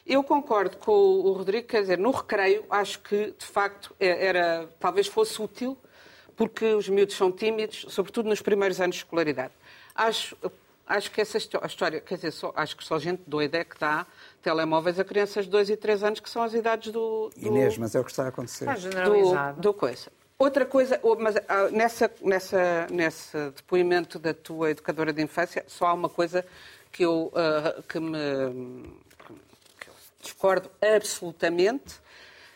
[0.10, 4.68] Eu concordo com o Rodrigo, quer dizer, no recreio, acho que, de facto, é- era,
[4.80, 5.78] talvez fosse útil,
[6.36, 9.54] porque os miúdos são tímidos, sobretudo nos primeiros anos de escolaridade.
[9.94, 10.36] Acho,
[10.88, 14.08] acho que essa história, quer dizer, só- acho que só gente doida é que dá
[14.42, 17.30] telemóveis a crianças de 2 e 3 anos, que são as idades do...
[17.38, 18.64] do Inês, mas é o que está a acontecer.
[18.64, 19.58] Está generalizado.
[19.58, 20.12] do, do coisa.
[20.40, 25.94] Outra coisa, mas ah, nessa, nessa, nesse depoimento da tua educadora de infância, só há
[25.94, 26.44] uma coisa
[26.92, 28.18] que eu, ah, que me
[30.20, 31.96] discordo absolutamente.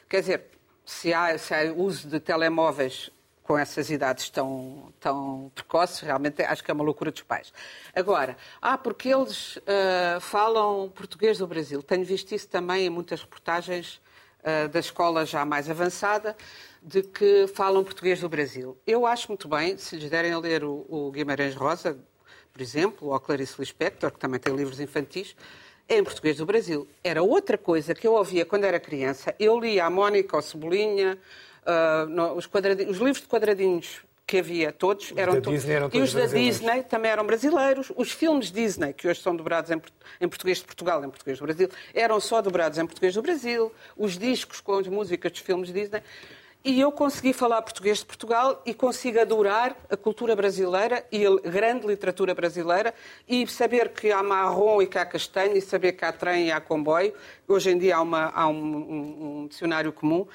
[0.10, 0.43] Quer dizer,
[0.86, 3.10] se há, se há uso de telemóveis
[3.43, 7.54] com essas idades tão, tão precoces, realmente acho que é uma loucura dos pais.
[7.93, 11.84] Agora, ah, porque eles ah, falam português do Brasil.
[11.84, 14.02] Tenho visto isso também em muitas reportagens
[14.43, 16.36] ah, da escola já mais avançada,
[16.82, 18.78] de que falam português do Brasil.
[18.88, 21.97] Eu acho muito bem, se lhes derem a ler o, o Guimarães Rosa,
[22.52, 25.36] por exemplo, ou Clarice Lispector, que também tem livros infantis,
[25.89, 26.88] em português do Brasil.
[27.04, 29.36] Era outra coisa que eu ouvia quando era criança.
[29.39, 31.17] Eu lia a Mónica, o Cebolinha,
[31.65, 32.46] ah, no- os,
[32.89, 35.60] os livros de quadradinhos que havia, todos eram da todos.
[35.60, 36.38] Disney eram e todos os da.
[36.39, 37.91] Disney também eram brasileiros.
[37.96, 39.82] Os filmes Disney, que hoje são dobrados em,
[40.22, 43.72] em português de Portugal, em português do Brasil, eram só dobrados em português do Brasil.
[43.98, 46.02] Os discos com as músicas dos filmes Disney.
[46.65, 51.36] E eu consegui falar português de Portugal e consigo adorar a cultura brasileira e a
[51.36, 52.93] grande literatura brasileira
[53.28, 56.52] e saber que há marrom e que há castanho e saber que há trem e
[56.54, 57.13] há comboio.
[57.49, 60.26] Hoje em dia há, uma- há um, um- um dicionário comum.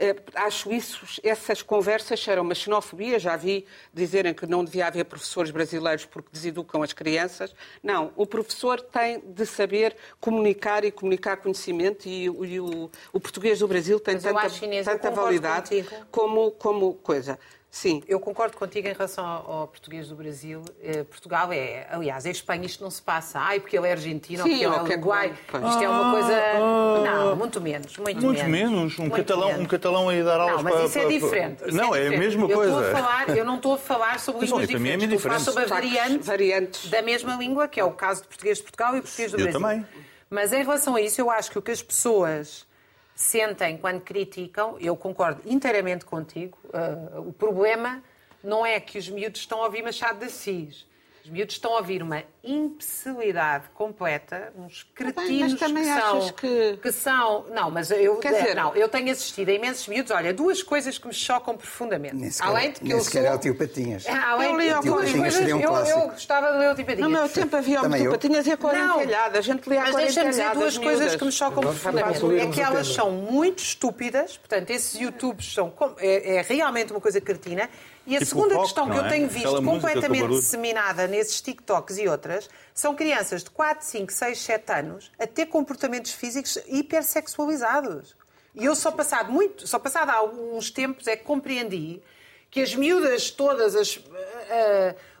[0.00, 3.18] Eh, acho isso, essas conversas cheiram uma xenofobia.
[3.18, 7.54] Já vi dizerem que não devia haver professores brasileiros porque deseducam as crianças.
[7.82, 13.58] Não, o professor tem de saber comunicar e comunicar conhecimento e, e o, o, português
[13.58, 17.38] do Brasil tem Mas tanta, acho, Inês, tanta validade como, como coisa.
[17.70, 18.02] Sim.
[18.08, 20.64] Eu concordo contigo em relação ao, português do Brasil.
[20.82, 23.38] Eh, Portugal é, aliás, em Espanha isto não se passa.
[23.38, 25.32] Ai, porque ele é argentino, Sim, porque ele é uruguai.
[25.68, 26.36] Isto é uma coisa.
[26.58, 27.96] não, muito menos.
[27.96, 28.70] Muito, muito menos.
[28.70, 28.98] menos.
[28.98, 29.62] Um, muito catalão, menos.
[29.62, 31.62] um catalão aí dar aulas Não, mas isso é diferente.
[31.66, 32.12] Isso não, é, diferente.
[32.12, 32.72] é, a mesma eu coisa.
[32.72, 35.02] Estou a falar, eu não estou a falar sobre línguas bom, diferentes.
[35.02, 38.22] É estou a falar sobre a variante variantes da mesma língua, que é o caso
[38.22, 39.60] de português de Portugal e português do eu Brasil.
[39.60, 39.86] Também.
[40.28, 42.66] Mas em relação a isso, eu acho que o que as pessoas
[43.14, 48.02] sentem quando criticam, eu concordo inteiramente contigo, uh, o problema
[48.42, 50.86] não é que os miúdos estão a ouvir Machado de Assis.
[51.22, 56.76] Os miúdos estão a ouvir uma imbecilidade completa, uns cretinos mas também que são, que...
[56.78, 56.92] que...
[56.92, 57.44] são.
[57.50, 58.54] Não, mas eu, Quer dizer...
[58.54, 60.10] não, eu tenho assistido a imensos miúdos.
[60.10, 62.16] Olha, duas coisas que me chocam profundamente.
[62.16, 63.32] Nem sequer, além de que nem eu sequer sou...
[63.32, 64.06] é o tio Patinhas.
[64.06, 67.10] Além de que duas coisas, um eu, eu, gostava de ler o tio Patinhas.
[67.10, 69.38] No meu tempo havia o tio Patinhas e a cor entalhada.
[69.38, 72.40] A gente lia a Mas deixa-me dizer duas coisas que me chocam profundamente.
[72.40, 75.72] É que elas são muito estúpidas, portanto, esses YouTubes são.
[75.98, 77.68] É, é realmente uma coisa cretina.
[78.10, 79.08] E a tipo segunda pop, questão que eu é?
[79.08, 84.38] tenho visto Aquela completamente disseminada nesses TikToks e outras são crianças de 4, 5, 6,
[84.40, 88.16] 7 anos a ter comportamentos físicos hipersexualizados.
[88.52, 92.02] E eu só passado muito, só passado há alguns tempos é que compreendi
[92.50, 94.02] que as miúdas todas, as, uh,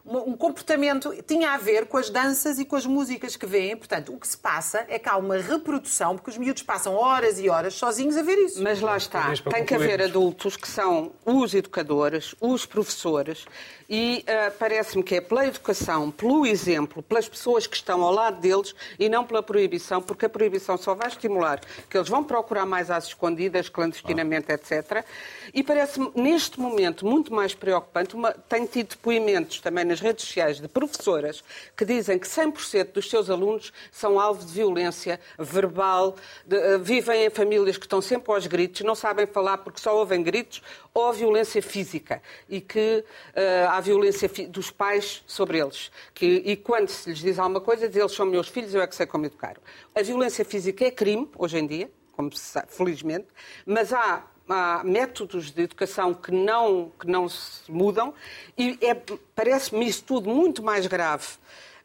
[0.04, 3.76] um comportamento tinha a ver com as danças e com as músicas que vêem.
[3.76, 7.38] Portanto, o que se passa é que há uma reprodução, porque os miúdos passam horas
[7.38, 8.62] e horas sozinhos a ver isso.
[8.62, 13.44] Mas lá está, tem que haver adultos que são os educadores, os professores,
[13.90, 18.40] e uh, parece-me que é pela educação, pelo exemplo, pelas pessoas que estão ao lado
[18.40, 22.64] deles e não pela proibição, porque a proibição só vai estimular que eles vão procurar
[22.64, 24.54] mais às escondidas, clandestinamente, ah.
[24.54, 25.04] etc.
[25.52, 30.60] E parece-me, neste momento, muito mais preocupante, uma, tenho tido depoimentos também nas redes sociais
[30.60, 31.42] de professoras
[31.76, 36.14] que dizem que 100% dos seus alunos são alvo de violência verbal,
[36.46, 39.96] de, uh, vivem em famílias que estão sempre aos gritos, não sabem falar porque só
[39.96, 40.62] ouvem gritos,
[40.94, 42.22] ou violência física.
[42.48, 45.90] E que uh, há violência dos pais sobre eles.
[46.14, 48.86] Que, e quando se lhes diz alguma coisa, diz eles são meus filhos, eu é
[48.86, 49.56] que sei como educar.
[49.94, 53.26] A violência física é crime, hoje em dia, como se sabe, felizmente,
[53.64, 58.12] mas há há métodos de educação que não, que não se mudam
[58.58, 58.96] e é,
[59.32, 61.24] parece-me isso tudo muito mais grave.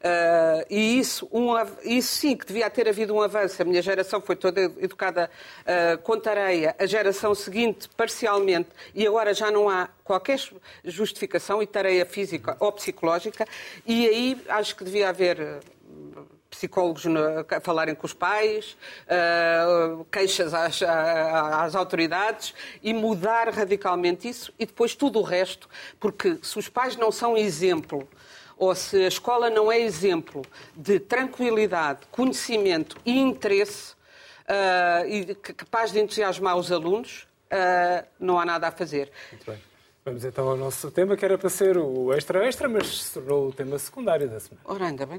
[0.06, 3.60] Uh, e isso, um, isso sim que devia ter havido um avanço.
[3.60, 5.28] A minha geração foi toda educada
[5.62, 10.38] uh, com tareia, a geração seguinte parcialmente, e agora já não há qualquer
[10.84, 13.46] justificação e tareia física ou psicológica.
[13.84, 15.60] E aí acho que devia haver
[16.50, 17.04] psicólogos
[17.50, 24.64] a falarem com os pais, uh, queixas às, às, autoridades e mudar radicalmente isso e
[24.64, 25.68] depois tudo o resto,
[26.00, 28.08] porque se os pais não são exemplo
[28.56, 30.42] ou se a escola não é exemplo
[30.74, 33.92] de tranquilidade, conhecimento e interesse
[34.48, 39.10] uh, e capaz de entusiasmar os alunos, uh, não há nada a fazer.
[39.30, 39.58] Muito bem.
[40.04, 43.52] Vamos então ao nosso tema, que era para ser o extra-extra, mas se tornou o
[43.52, 44.60] tema secundário da semana.
[44.64, 45.18] Ora, ainda bem.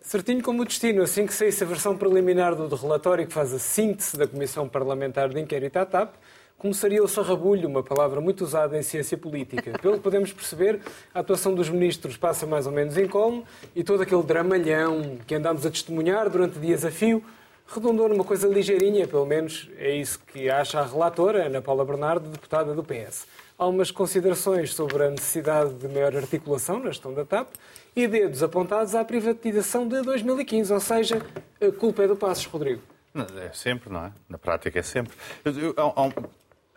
[0.00, 3.58] Certinho como o destino, assim que saísse a versão preliminar do relatório que faz a
[3.58, 6.14] síntese da Comissão Parlamentar de Inquérito à TAP,
[6.58, 9.72] começaria o sarrabulho, uma palavra muito usada em ciência política.
[9.82, 10.80] Pelo que podemos perceber,
[11.14, 15.34] a atuação dos ministros passa mais ou menos em colmo e todo aquele dramalhão que
[15.34, 17.22] andamos a testemunhar durante dias a fio
[17.66, 22.28] redundou numa coisa ligeirinha, pelo menos é isso que acha a relatora, Ana Paula Bernardo,
[22.28, 23.26] deputada do PS.
[23.58, 27.48] Há umas considerações sobre a necessidade de maior articulação na gestão da TAP
[27.94, 31.22] e dedos apontados à privatização de 2015, ou seja,
[31.60, 32.82] a culpa é do Passos, Rodrigo.
[33.14, 34.12] É sempre, não é?
[34.28, 35.14] Na prática é sempre.
[35.44, 36.12] Eu, eu, há,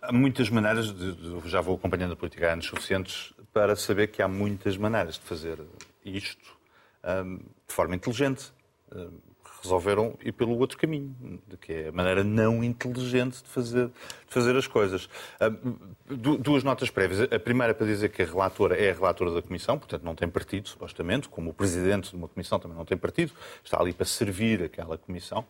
[0.07, 1.15] há muitas maneiras, de,
[1.45, 5.21] já vou acompanhando a política há anos suficientes para saber que há muitas maneiras de
[5.21, 5.59] fazer
[6.03, 6.57] isto
[7.03, 8.51] um, de forma inteligente.
[8.93, 9.19] Um,
[9.65, 11.15] resolveram ir pelo outro caminho,
[11.59, 13.93] que é a maneira não inteligente de fazer, de
[14.33, 15.09] fazer as coisas.
[15.41, 17.21] Um, duas notas prévias.
[17.31, 20.29] A primeira para dizer que a relatora é a relatora da Comissão, portanto não tem
[20.29, 23.33] partido, supostamente, como o presidente de uma Comissão também não tem partido,
[23.63, 25.43] está ali para servir aquela Comissão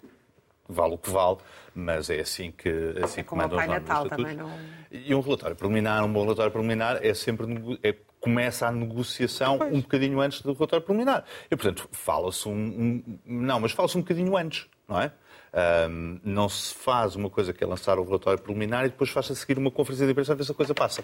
[0.67, 1.37] vale o que vale,
[1.73, 2.69] mas é assim que,
[3.03, 4.49] assim é que mandam os Natal também não...
[4.91, 9.73] E um relatório preliminar, um bom relatório preliminar é sempre é, começa a negociação pois.
[9.73, 11.23] um bocadinho antes do relatório preliminar.
[11.51, 15.11] E, portanto, fala-se um, um, Não, mas fala-se um bocadinho antes, não é?
[15.89, 19.29] Um, não se faz uma coisa que é lançar o relatório preliminar e depois faz
[19.31, 21.03] a seguir uma conferência de imprensa a ver se a coisa passa.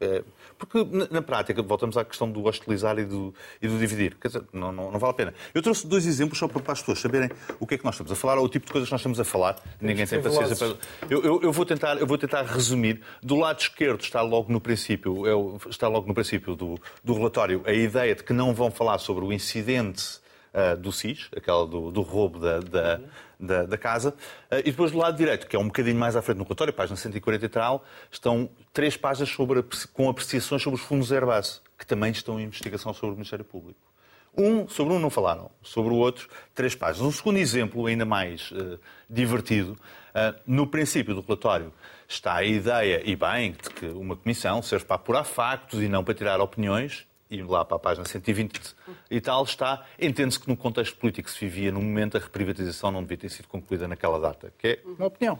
[0.00, 0.06] É?
[0.06, 0.24] É,
[0.58, 4.16] porque, na, prática, voltamos à questão do hostilizar e do, e do dividir.
[4.20, 5.34] Quer dizer, não, não, não, vale a pena.
[5.54, 8.12] Eu trouxe dois exemplos só para, as pessoas saberem o que é que nós estamos
[8.12, 9.56] a falar ou o tipo de coisas que nós estamos a falar.
[9.80, 10.76] Ninguém tem paciência para.
[11.10, 13.00] Eu, eu, eu, vou tentar, eu vou tentar resumir.
[13.22, 17.62] Do lado esquerdo está logo no princípio, é está logo no princípio do, do relatório
[17.66, 20.20] a ideia de que não vão falar sobre o incidente
[20.56, 23.00] uh, do SIS, aquela do, do roubo da, da,
[23.38, 24.10] da, da casa.
[24.50, 26.72] Uh, e depois do lado direito, que é um bocadinho mais à frente no relatório,
[26.72, 31.86] página 140 e tal, estão três páginas sobre, com apreciações sobre os fundos Airbus, que
[31.86, 33.78] também estão em investigação sobre o Ministério Público.
[34.38, 37.08] Um, sobre um não falaram, sobre o outro, três páginas.
[37.08, 38.78] Um segundo exemplo, ainda mais uh,
[39.08, 41.72] divertido, uh, no princípio do relatório
[42.06, 46.04] está a ideia, e bem, de que uma comissão serve para apurar factos e não
[46.04, 48.74] para tirar opiniões, e lá para a página 120
[49.10, 52.90] e tal, está, entende-se que no contexto político que se vivia, no momento, a reprivatização
[52.90, 55.38] não devia ter sido concluída naquela data, que é uma opinião.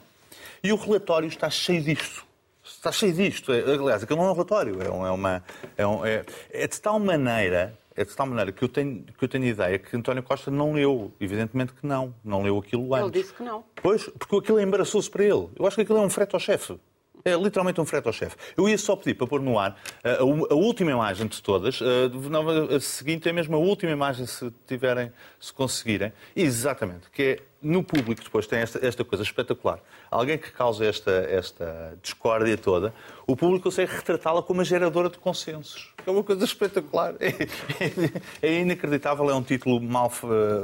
[0.62, 2.24] E o relatório está cheio disto.
[2.64, 3.52] Está cheio disto.
[3.52, 5.44] É, aliás, aquilo não é um relatório, é, uma,
[5.76, 9.24] é, um, é, é de tal maneira é de tal maneira que eu tenho, que
[9.24, 11.10] eu tenho ideia que António Costa não leu.
[11.18, 12.14] Evidentemente que não.
[12.22, 13.08] Não leu aquilo antes.
[13.08, 13.64] Ele disse que não.
[13.82, 15.48] Pois, porque aquilo embaraçou-se para ele.
[15.58, 16.78] Eu acho que aquilo é um frete ao chefe.
[17.26, 18.36] É literalmente um frete ao chefe.
[18.56, 21.80] Eu ia só pedir para pôr no ar a, eh, a, última imagem de todas.
[21.82, 26.12] A, a, seguinte é mesmo a última imagem, se tiverem, se conseguirem.
[26.36, 27.10] Exatamente.
[27.10, 29.80] Que é no público depois tem esta, esta coisa espetacular.
[30.08, 32.94] Alguém que causa esta, esta discórdia toda,
[33.26, 35.92] o público consegue retratá-la como uma geradora de consensos.
[36.06, 37.16] É uma coisa espetacular.
[37.18, 37.26] É,
[38.46, 40.12] é, é inacreditável, é um título mal,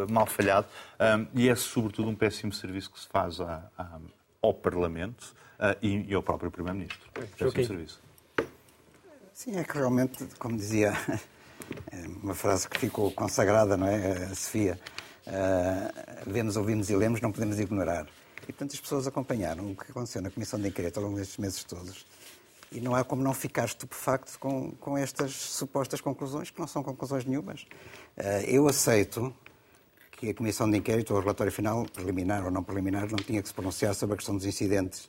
[0.09, 0.69] mal falhado
[1.01, 3.39] um, e é sobretudo um péssimo serviço que se faz
[4.41, 5.42] ao Parlamento
[5.81, 7.09] e, e, ao próprio Primeiro-Ministro.
[7.13, 8.03] Péssimo serviço.
[9.33, 10.93] Sim, é que realmente, como dizia
[12.23, 14.79] uma frase que ficou consagrada, não é, a Sofia,
[15.27, 18.07] uh, vemos, ouvimos e lemos, não podemos ignorar.
[18.43, 21.39] E, portanto, as pessoas acompanharam o que aconteceu na Comissão de Inquérito ao longo destes
[21.39, 22.05] meses todos.
[22.71, 26.83] E não há como não ficar estupefacto com, com estas supostas conclusões, que não são
[26.83, 27.63] conclusões nenhumas.
[28.17, 29.33] Uh, eu aceito
[30.13, 33.49] que a Comissão de Inquérito, o relatório final, preliminar ou não preliminar, não tinha que
[33.49, 35.09] se pronunciar sobre a questão dos incidentes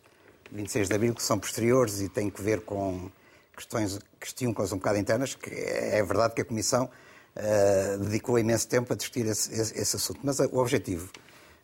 [0.54, 3.10] 26 de Abril, que são posteriores e têm que ver com
[3.56, 6.90] questões, questões um bocado internas, que é verdade que a Comissão
[7.36, 10.20] uh, dedicou imenso tempo a discutir esse, esse, esse assunto.
[10.24, 11.10] Mas o objetivo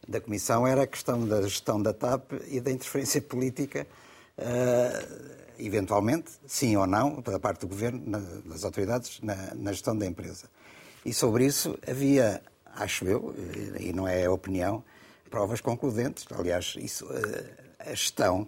[0.07, 3.85] da Comissão era a questão da gestão da TAP e da interferência política,
[4.39, 9.95] uh, eventualmente, sim ou não, da parte do Governo, na, das autoridades, na, na, gestão
[9.95, 10.49] da empresa.
[11.05, 12.41] E sobre isso havia,
[12.75, 13.35] acho eu,
[13.79, 14.83] e não é opinião,
[15.29, 16.25] provas concludentes.
[16.31, 18.47] Aliás, isso, uh, a gestão,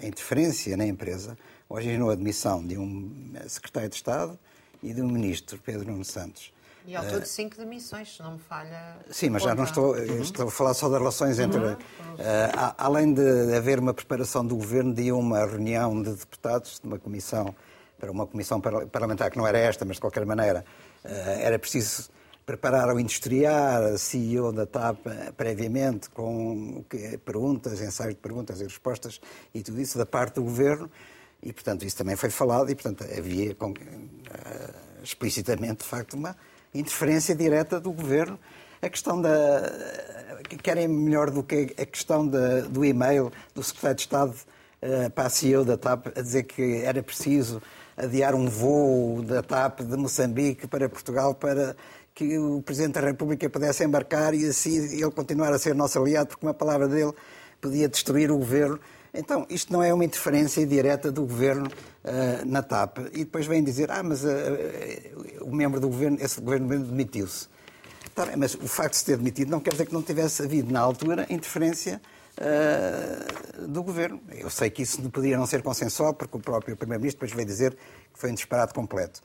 [0.00, 1.36] a interferência na empresa,
[1.68, 4.38] originou a admissão de um secretário de Estado
[4.82, 6.52] e de um ministro, Pedro Nuno Santos.
[6.84, 8.96] E ao todo cinco demissões, se não me falha.
[9.08, 10.20] Sim, mas já não estou, uhum.
[10.20, 11.60] estou a falar só das relações entre.
[11.60, 11.74] Uhum.
[11.74, 16.98] Uh, além de haver uma preparação do governo de uma reunião de deputados, de uma
[16.98, 17.54] comissão,
[17.98, 20.64] para uma comissão parlamentar que não era esta, mas de qualquer maneira,
[21.04, 21.08] uh,
[21.40, 22.10] era preciso
[22.44, 24.98] preparar ao industriar, a CEO da TAP
[25.36, 26.84] previamente, com
[27.24, 29.20] perguntas, ensaios de perguntas e respostas
[29.54, 30.90] e tudo isso da parte do governo.
[31.42, 36.36] E, portanto, isso também foi falado e, portanto, havia uh, explicitamente, de facto, uma
[36.72, 38.38] interferência direta do governo.
[38.80, 39.30] A questão da.
[40.62, 45.26] Querem melhor do que a questão da, do e-mail do secretário de Estado uh, para
[45.26, 47.62] a CEO da TAP a dizer que era preciso
[47.96, 51.76] adiar um voo da TAP de Moçambique para Portugal para
[52.14, 56.28] que o Presidente da República pudesse embarcar e assim ele continuar a ser nosso aliado,
[56.28, 57.12] porque uma palavra dele
[57.60, 58.78] podia destruir o governo.
[59.14, 62.98] Então, isto não é uma interferência direta do governo uh, na TAP.
[63.12, 64.28] E depois vem dizer, ah, mas uh,
[65.42, 67.46] o membro do governo, esse governo demitiu-se.
[68.14, 70.42] Tá bem, mas o facto de se ter demitido não quer dizer que não tivesse
[70.42, 72.00] havido, na altura, interferência
[72.38, 74.20] uh, do governo.
[74.30, 77.72] Eu sei que isso poderia não ser consensual, porque o próprio Primeiro-Ministro depois veio dizer
[78.12, 79.20] que foi um disparate completo.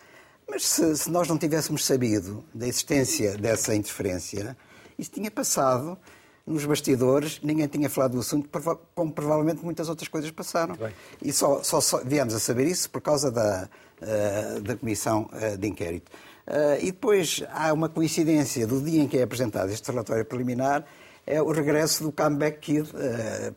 [0.49, 4.57] Mas se, se, nós não tivéssemos sabido da existência dessa interferência,
[4.97, 5.97] isso tinha passado
[6.45, 8.49] nos bastidores, ninguém tinha falado do assunto,
[8.95, 10.77] como provavelmente muitas outras coisas passaram.
[11.21, 13.67] E só, só, só, viemos a saber isso por causa da,
[14.01, 16.09] uh, da comissão uh, de inquérito.
[16.47, 20.85] Uh, e depois há uma coincidência do dia em que é apresentado este relatório preliminar,
[21.27, 22.89] é o regresso do comeback kid,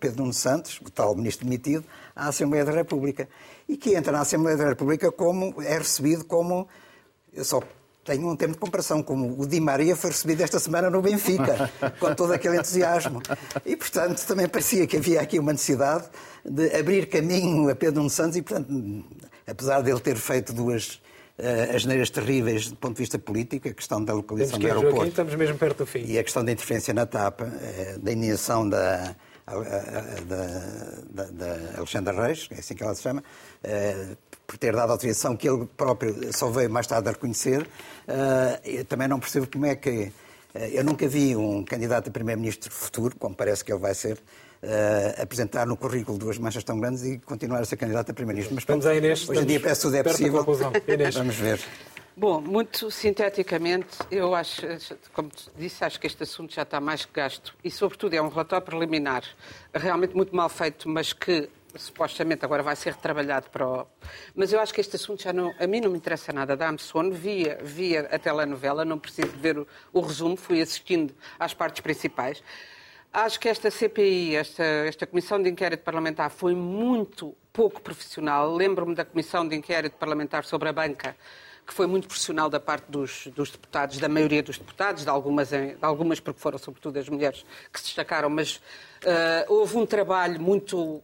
[0.00, 3.28] Pedro Nuno Santos, o tal ministro demitido, à Assembleia da República.
[3.68, 6.68] E que entra na Assembleia da República como é recebido como.
[7.32, 7.62] Eu só
[8.04, 11.70] tenho um termo de comparação, como o Di Maria foi recebido esta semana no Benfica,
[12.00, 13.22] com todo aquele entusiasmo.
[13.64, 16.08] E, portanto, também parecia que havia aqui uma necessidade
[16.44, 19.04] de abrir caminho a Pedro Nuno Santos e, portanto,
[19.46, 21.00] apesar dele ter feito duas
[21.40, 25.06] uh, asneiras terríveis do ponto de vista político, a questão da localização do aeroporto...
[25.06, 26.04] Estamos mesmo perto do fim.
[26.06, 29.16] E a questão da interferência na TAP, uh, da iniciação da
[31.10, 33.22] da, da Alexandra Reis, é assim que ela se chama,
[33.62, 34.16] eh,
[34.46, 39.08] por ter dado autorização que ele próprio só veio mais tarde a reconhecer, uh, também
[39.08, 40.12] não percebo como é que.
[40.52, 44.18] Uh, eu nunca vi um candidato a primeiro-ministro futuro, como parece que ele vai ser,
[44.62, 48.54] uh, apresentar no currículo duas manchas tão grandes e continuar a ser candidato a primeiro-ministro.
[48.54, 50.44] Mas Vamos aí neste, hoje em dia parece tudo é possível.
[50.44, 51.60] Vamos ver.
[52.16, 54.62] Bom, muito sinteticamente, eu acho,
[55.14, 58.28] como disse, acho que este assunto já está mais que gasto e, sobretudo, é um
[58.28, 59.24] relatório preliminar,
[59.72, 63.86] realmente muito mal feito, mas que supostamente agora vai ser retrabalhado para o...
[64.34, 65.54] Mas eu acho que este assunto já não...
[65.58, 66.56] A mim não me interessa nada.
[66.56, 67.12] Dá-me sono.
[67.12, 71.80] Via, via a telenovela, não preciso de ver o, o resumo, fui assistindo às partes
[71.80, 72.42] principais.
[73.12, 78.54] Acho que esta CPI, esta, esta Comissão de Inquérito Parlamentar, foi muito pouco profissional.
[78.54, 81.16] Lembro-me da Comissão de Inquérito Parlamentar sobre a banca,
[81.66, 85.48] que foi muito profissional da parte dos, dos deputados, da maioria dos deputados, de algumas,
[85.48, 90.40] de algumas porque foram sobretudo as mulheres que se destacaram, mas uh, houve um trabalho
[90.40, 91.02] muito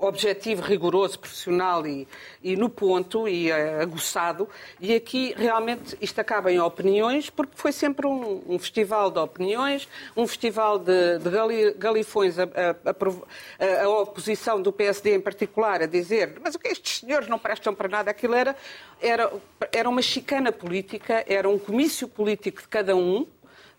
[0.00, 2.06] objetivo, rigoroso, profissional e,
[2.42, 4.48] e no ponto e uh, aguçado.
[4.80, 9.88] E aqui realmente isto acaba em opiniões, porque foi sempre um, um festival de opiniões,
[10.16, 15.82] um festival de, de gali, galifões, a, a, a, a, oposição do PSD em particular,
[15.82, 18.56] a dizer mas o que estes senhores não prestam para nada, aquilo era,
[19.00, 19.32] era,
[19.72, 23.26] era uma chicana política, era um comício político de cada um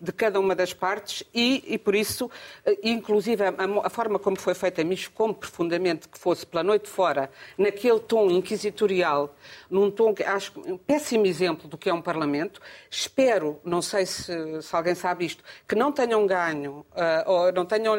[0.00, 2.30] de cada uma das partes e, e por isso,
[2.64, 6.88] eh, inclusive, a, a, forma como foi feita me chocou profundamente que fosse pela noite
[6.88, 9.34] fora, naquele tom inquisitorial,
[9.70, 12.60] num tom que acho um péssimo exemplo do que é um Parlamento.
[12.90, 17.64] Espero, não sei se, se alguém sabe isto, que não tenham ganho, uh, ou não
[17.64, 17.94] tenham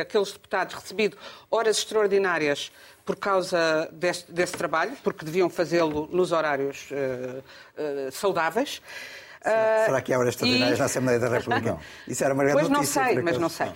[0.00, 1.16] aqueles deputados recebido
[1.50, 2.72] horas extraordinárias
[3.04, 8.82] por causa deste, desse trabalho, porque deviam fazê-lo nos horários uh, uh, saudáveis.
[9.42, 10.80] Será, uh, será que há horas extraordinárias e...
[10.80, 11.70] na Assembleia da República?
[11.70, 11.80] Não.
[12.08, 13.02] Isso era uma grande pois notícia.
[13.02, 13.72] Pois não sei, mas não sei.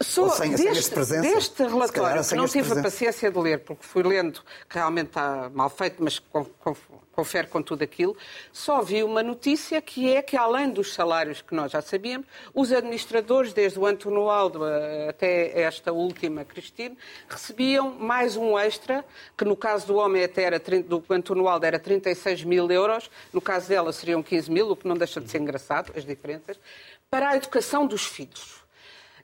[0.00, 4.02] Só sem, deste, sem deste relatório, que não tive a paciência de ler, porque fui
[4.02, 6.74] lendo, que realmente está mal feito, mas com, com,
[7.14, 8.16] confere com tudo aquilo,
[8.52, 12.72] só vi uma notícia que é que, além dos salários que nós já sabíamos, os
[12.72, 14.60] administradores, desde o António Aldo
[15.08, 16.96] até esta última Cristina,
[17.28, 19.04] recebiam mais um extra,
[19.36, 23.40] que no caso do homem até era, do António Aldo era 36 mil euros, no
[23.40, 26.58] caso dela seriam 15 mil, o que não deixa de ser engraçado, as diferenças,
[27.10, 28.64] para a educação dos filhos.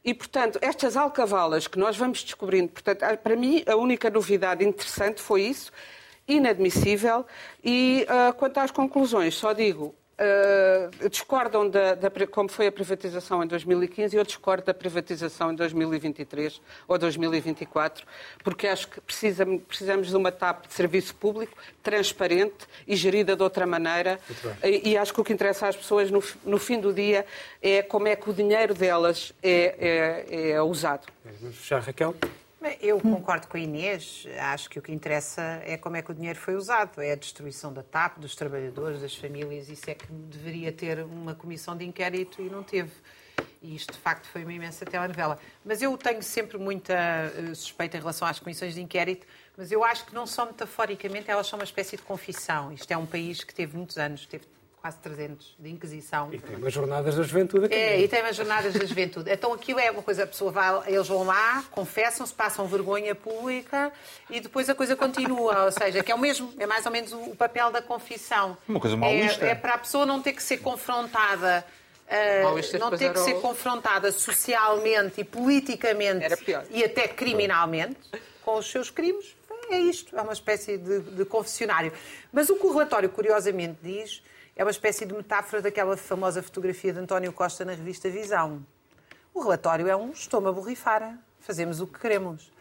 [0.02, 5.20] E, portanto, estas alcavalas que nós vamos descobrindo, portanto, para mim, a única novidade interessante
[5.20, 5.70] foi isso,
[6.30, 7.26] inadmissível.
[7.62, 13.42] E uh, quanto às conclusões, só digo, Uh, discordam da, da, como foi a privatização
[13.42, 18.06] em 2015 e eu discordo da privatização em 2023 ou 2024,
[18.44, 23.42] porque acho que precisa, precisamos de uma TAP de serviço público, transparente e gerida de
[23.42, 24.20] outra maneira.
[24.62, 27.24] E, e, acho que o que interessa às pessoas no, no, fim do dia
[27.62, 31.06] é como é que o dinheiro delas é, é, é usado.
[31.40, 32.14] Vamos fechar, Raquel.
[32.82, 34.26] Eu concordo com a Inês.
[34.38, 37.00] Acho que o que interessa é como é que o dinheiro foi usado.
[37.00, 39.70] É a destruição da TAP, dos trabalhadores, das famílias.
[39.70, 42.92] Isso é que deveria ter uma comissão de inquérito e não teve.
[43.62, 45.38] E isto, de facto, foi uma imensa telenovela.
[45.64, 49.82] Mas eu tenho sempre muita eh, suspeita em relação às comissões de inquérito, mas eu
[49.82, 52.72] acho que não só metaforicamente, elas são uma espécie de confissão.
[52.72, 54.44] Isto é um país que teve muitos anos, teve
[54.80, 56.32] quase 300 de Inquisição.
[56.32, 57.74] E tem umas jornadas da juventude aqui.
[57.74, 59.30] É, e tem umas jornadas da juventude.
[59.30, 63.92] Então aquilo é uma coisa, a pessoa vai, eles vão lá, confessam-se, passam vergonha pública
[64.30, 65.64] e depois a coisa continua.
[65.64, 68.56] Ou seja, que é o mesmo, é mais ou menos o, papel da confissão.
[68.66, 69.44] Uma coisa maluísta.
[69.44, 71.64] É, é para a pessoa não ter que ser confrontada.
[72.10, 76.26] Uh, não ter que ser confrontada socialmente e politicamente
[76.70, 78.00] e até criminalmente
[78.42, 79.36] com os seus crimes.
[79.70, 81.92] É isto, é uma espécie de, de confessionário.
[82.32, 84.20] Mas o que o relatório, curiosamente, diz
[84.60, 88.60] é uma espécie de metáfora daquela famosa fotografia de António Costa na revista Visão.
[89.32, 91.18] O relatório é um estômago borrifar.
[91.38, 92.52] Fazemos o que queremos.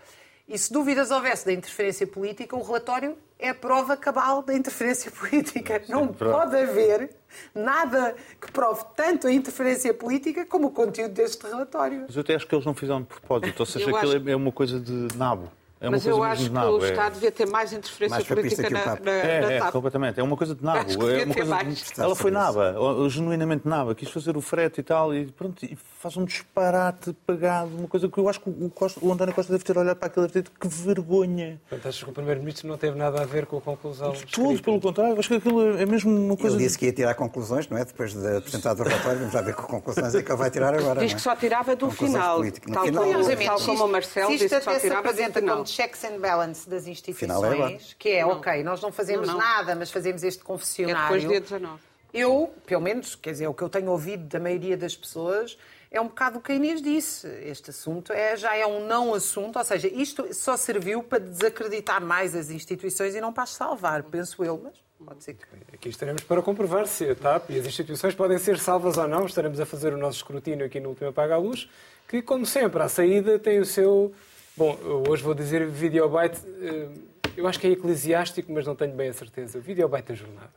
[0.47, 5.12] E se dúvidas houvesse da interferência política, o relatório é a prova cabal da interferência
[5.12, 5.84] política.
[5.89, 7.10] Não pode haver
[7.54, 12.06] nada que prove tanto a interferência política como o conteúdo deste relatório.
[12.08, 14.30] Mas eu até acho que eles não fizeram de propósito, ou seja, aquilo acho...
[14.30, 15.52] é uma coisa de nabo.
[15.82, 16.89] É Mas eu acho que nabo, o é.
[16.89, 20.19] Estado devia ter mais interferência mais política na, na, é, na é, completamente.
[20.19, 20.80] É uma coisa de nabo.
[20.80, 22.01] É uma coisa de...
[22.01, 22.75] Ela foi naba,
[23.07, 23.95] genuinamente naba.
[23.95, 28.09] Quis fazer o frete e tal, e pronto, e faz um disparate pegado, uma coisa
[28.09, 30.30] que eu acho que o, Costa, o António Costa deve ter olhado para aquilo e
[30.30, 31.61] deve ter que vergonha.
[31.69, 34.13] Portanto, achas que o Primeiro-Ministro não teve nada a ver com a conclusão?
[34.32, 36.57] Tudo, pelo contrário, acho que aquilo é mesmo uma coisa.
[36.57, 37.86] Ele disse que ia tirar conclusões, não é?
[37.86, 40.73] Depois de apresentar o relatório, vamos já ver que conclusões é que ele vai tirar
[40.73, 40.99] agora.
[40.99, 42.41] Diz que só tirava do final.
[42.73, 43.03] Tal, final,
[43.45, 45.65] tal como o Marcelo disse que só tirava do final.
[45.70, 48.32] Checks and balances das instituições, é que é, não.
[48.32, 49.41] ok, nós não fazemos não, não.
[49.41, 51.15] nada, mas fazemos este confessionário.
[51.15, 51.82] É depois dia 19.
[52.13, 55.57] Eu, pelo menos, quer dizer, o que eu tenho ouvido da maioria das pessoas
[55.91, 57.28] é um bocado o que a Inês disse.
[57.43, 62.03] Este assunto é, já é um não assunto, ou seja, isto só serviu para desacreditar
[62.03, 65.43] mais as instituições e não para as salvar, penso eu, mas pode ser que.
[65.74, 69.26] Aqui estaremos para comprovar se a TAP e as instituições podem ser salvas ou não.
[69.26, 71.70] Estaremos a fazer o nosso escrutínio aqui no Último Apaga a Luz,
[72.07, 74.13] que, como sempre, à saída tem o seu.
[74.60, 76.89] Bom, hoje vou dizer videobyte, eh,
[77.38, 79.57] eu acho que é eclesiástico, mas não tenho bem a certeza.
[79.57, 80.51] O videobyte da jornada.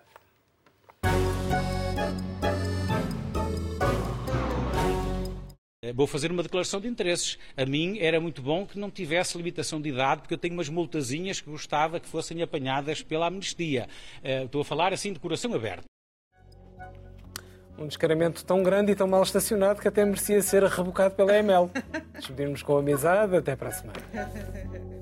[5.84, 7.38] Eh, vou fazer uma declaração de interesses.
[7.57, 10.68] A mim era muito bom que não tivesse limitação de idade, porque eu tenho umas
[10.68, 13.88] multazinhas que gostava que fossem apanhadas pela amnistia.
[14.20, 15.91] Eh, estou a falar assim de coração aberto.
[17.78, 21.70] Um descaramento tão grande e tão mal estacionado que até merecia ser rebocado pela EML.
[22.14, 23.36] Despedimos com amizade.
[23.36, 24.00] Até para a semana.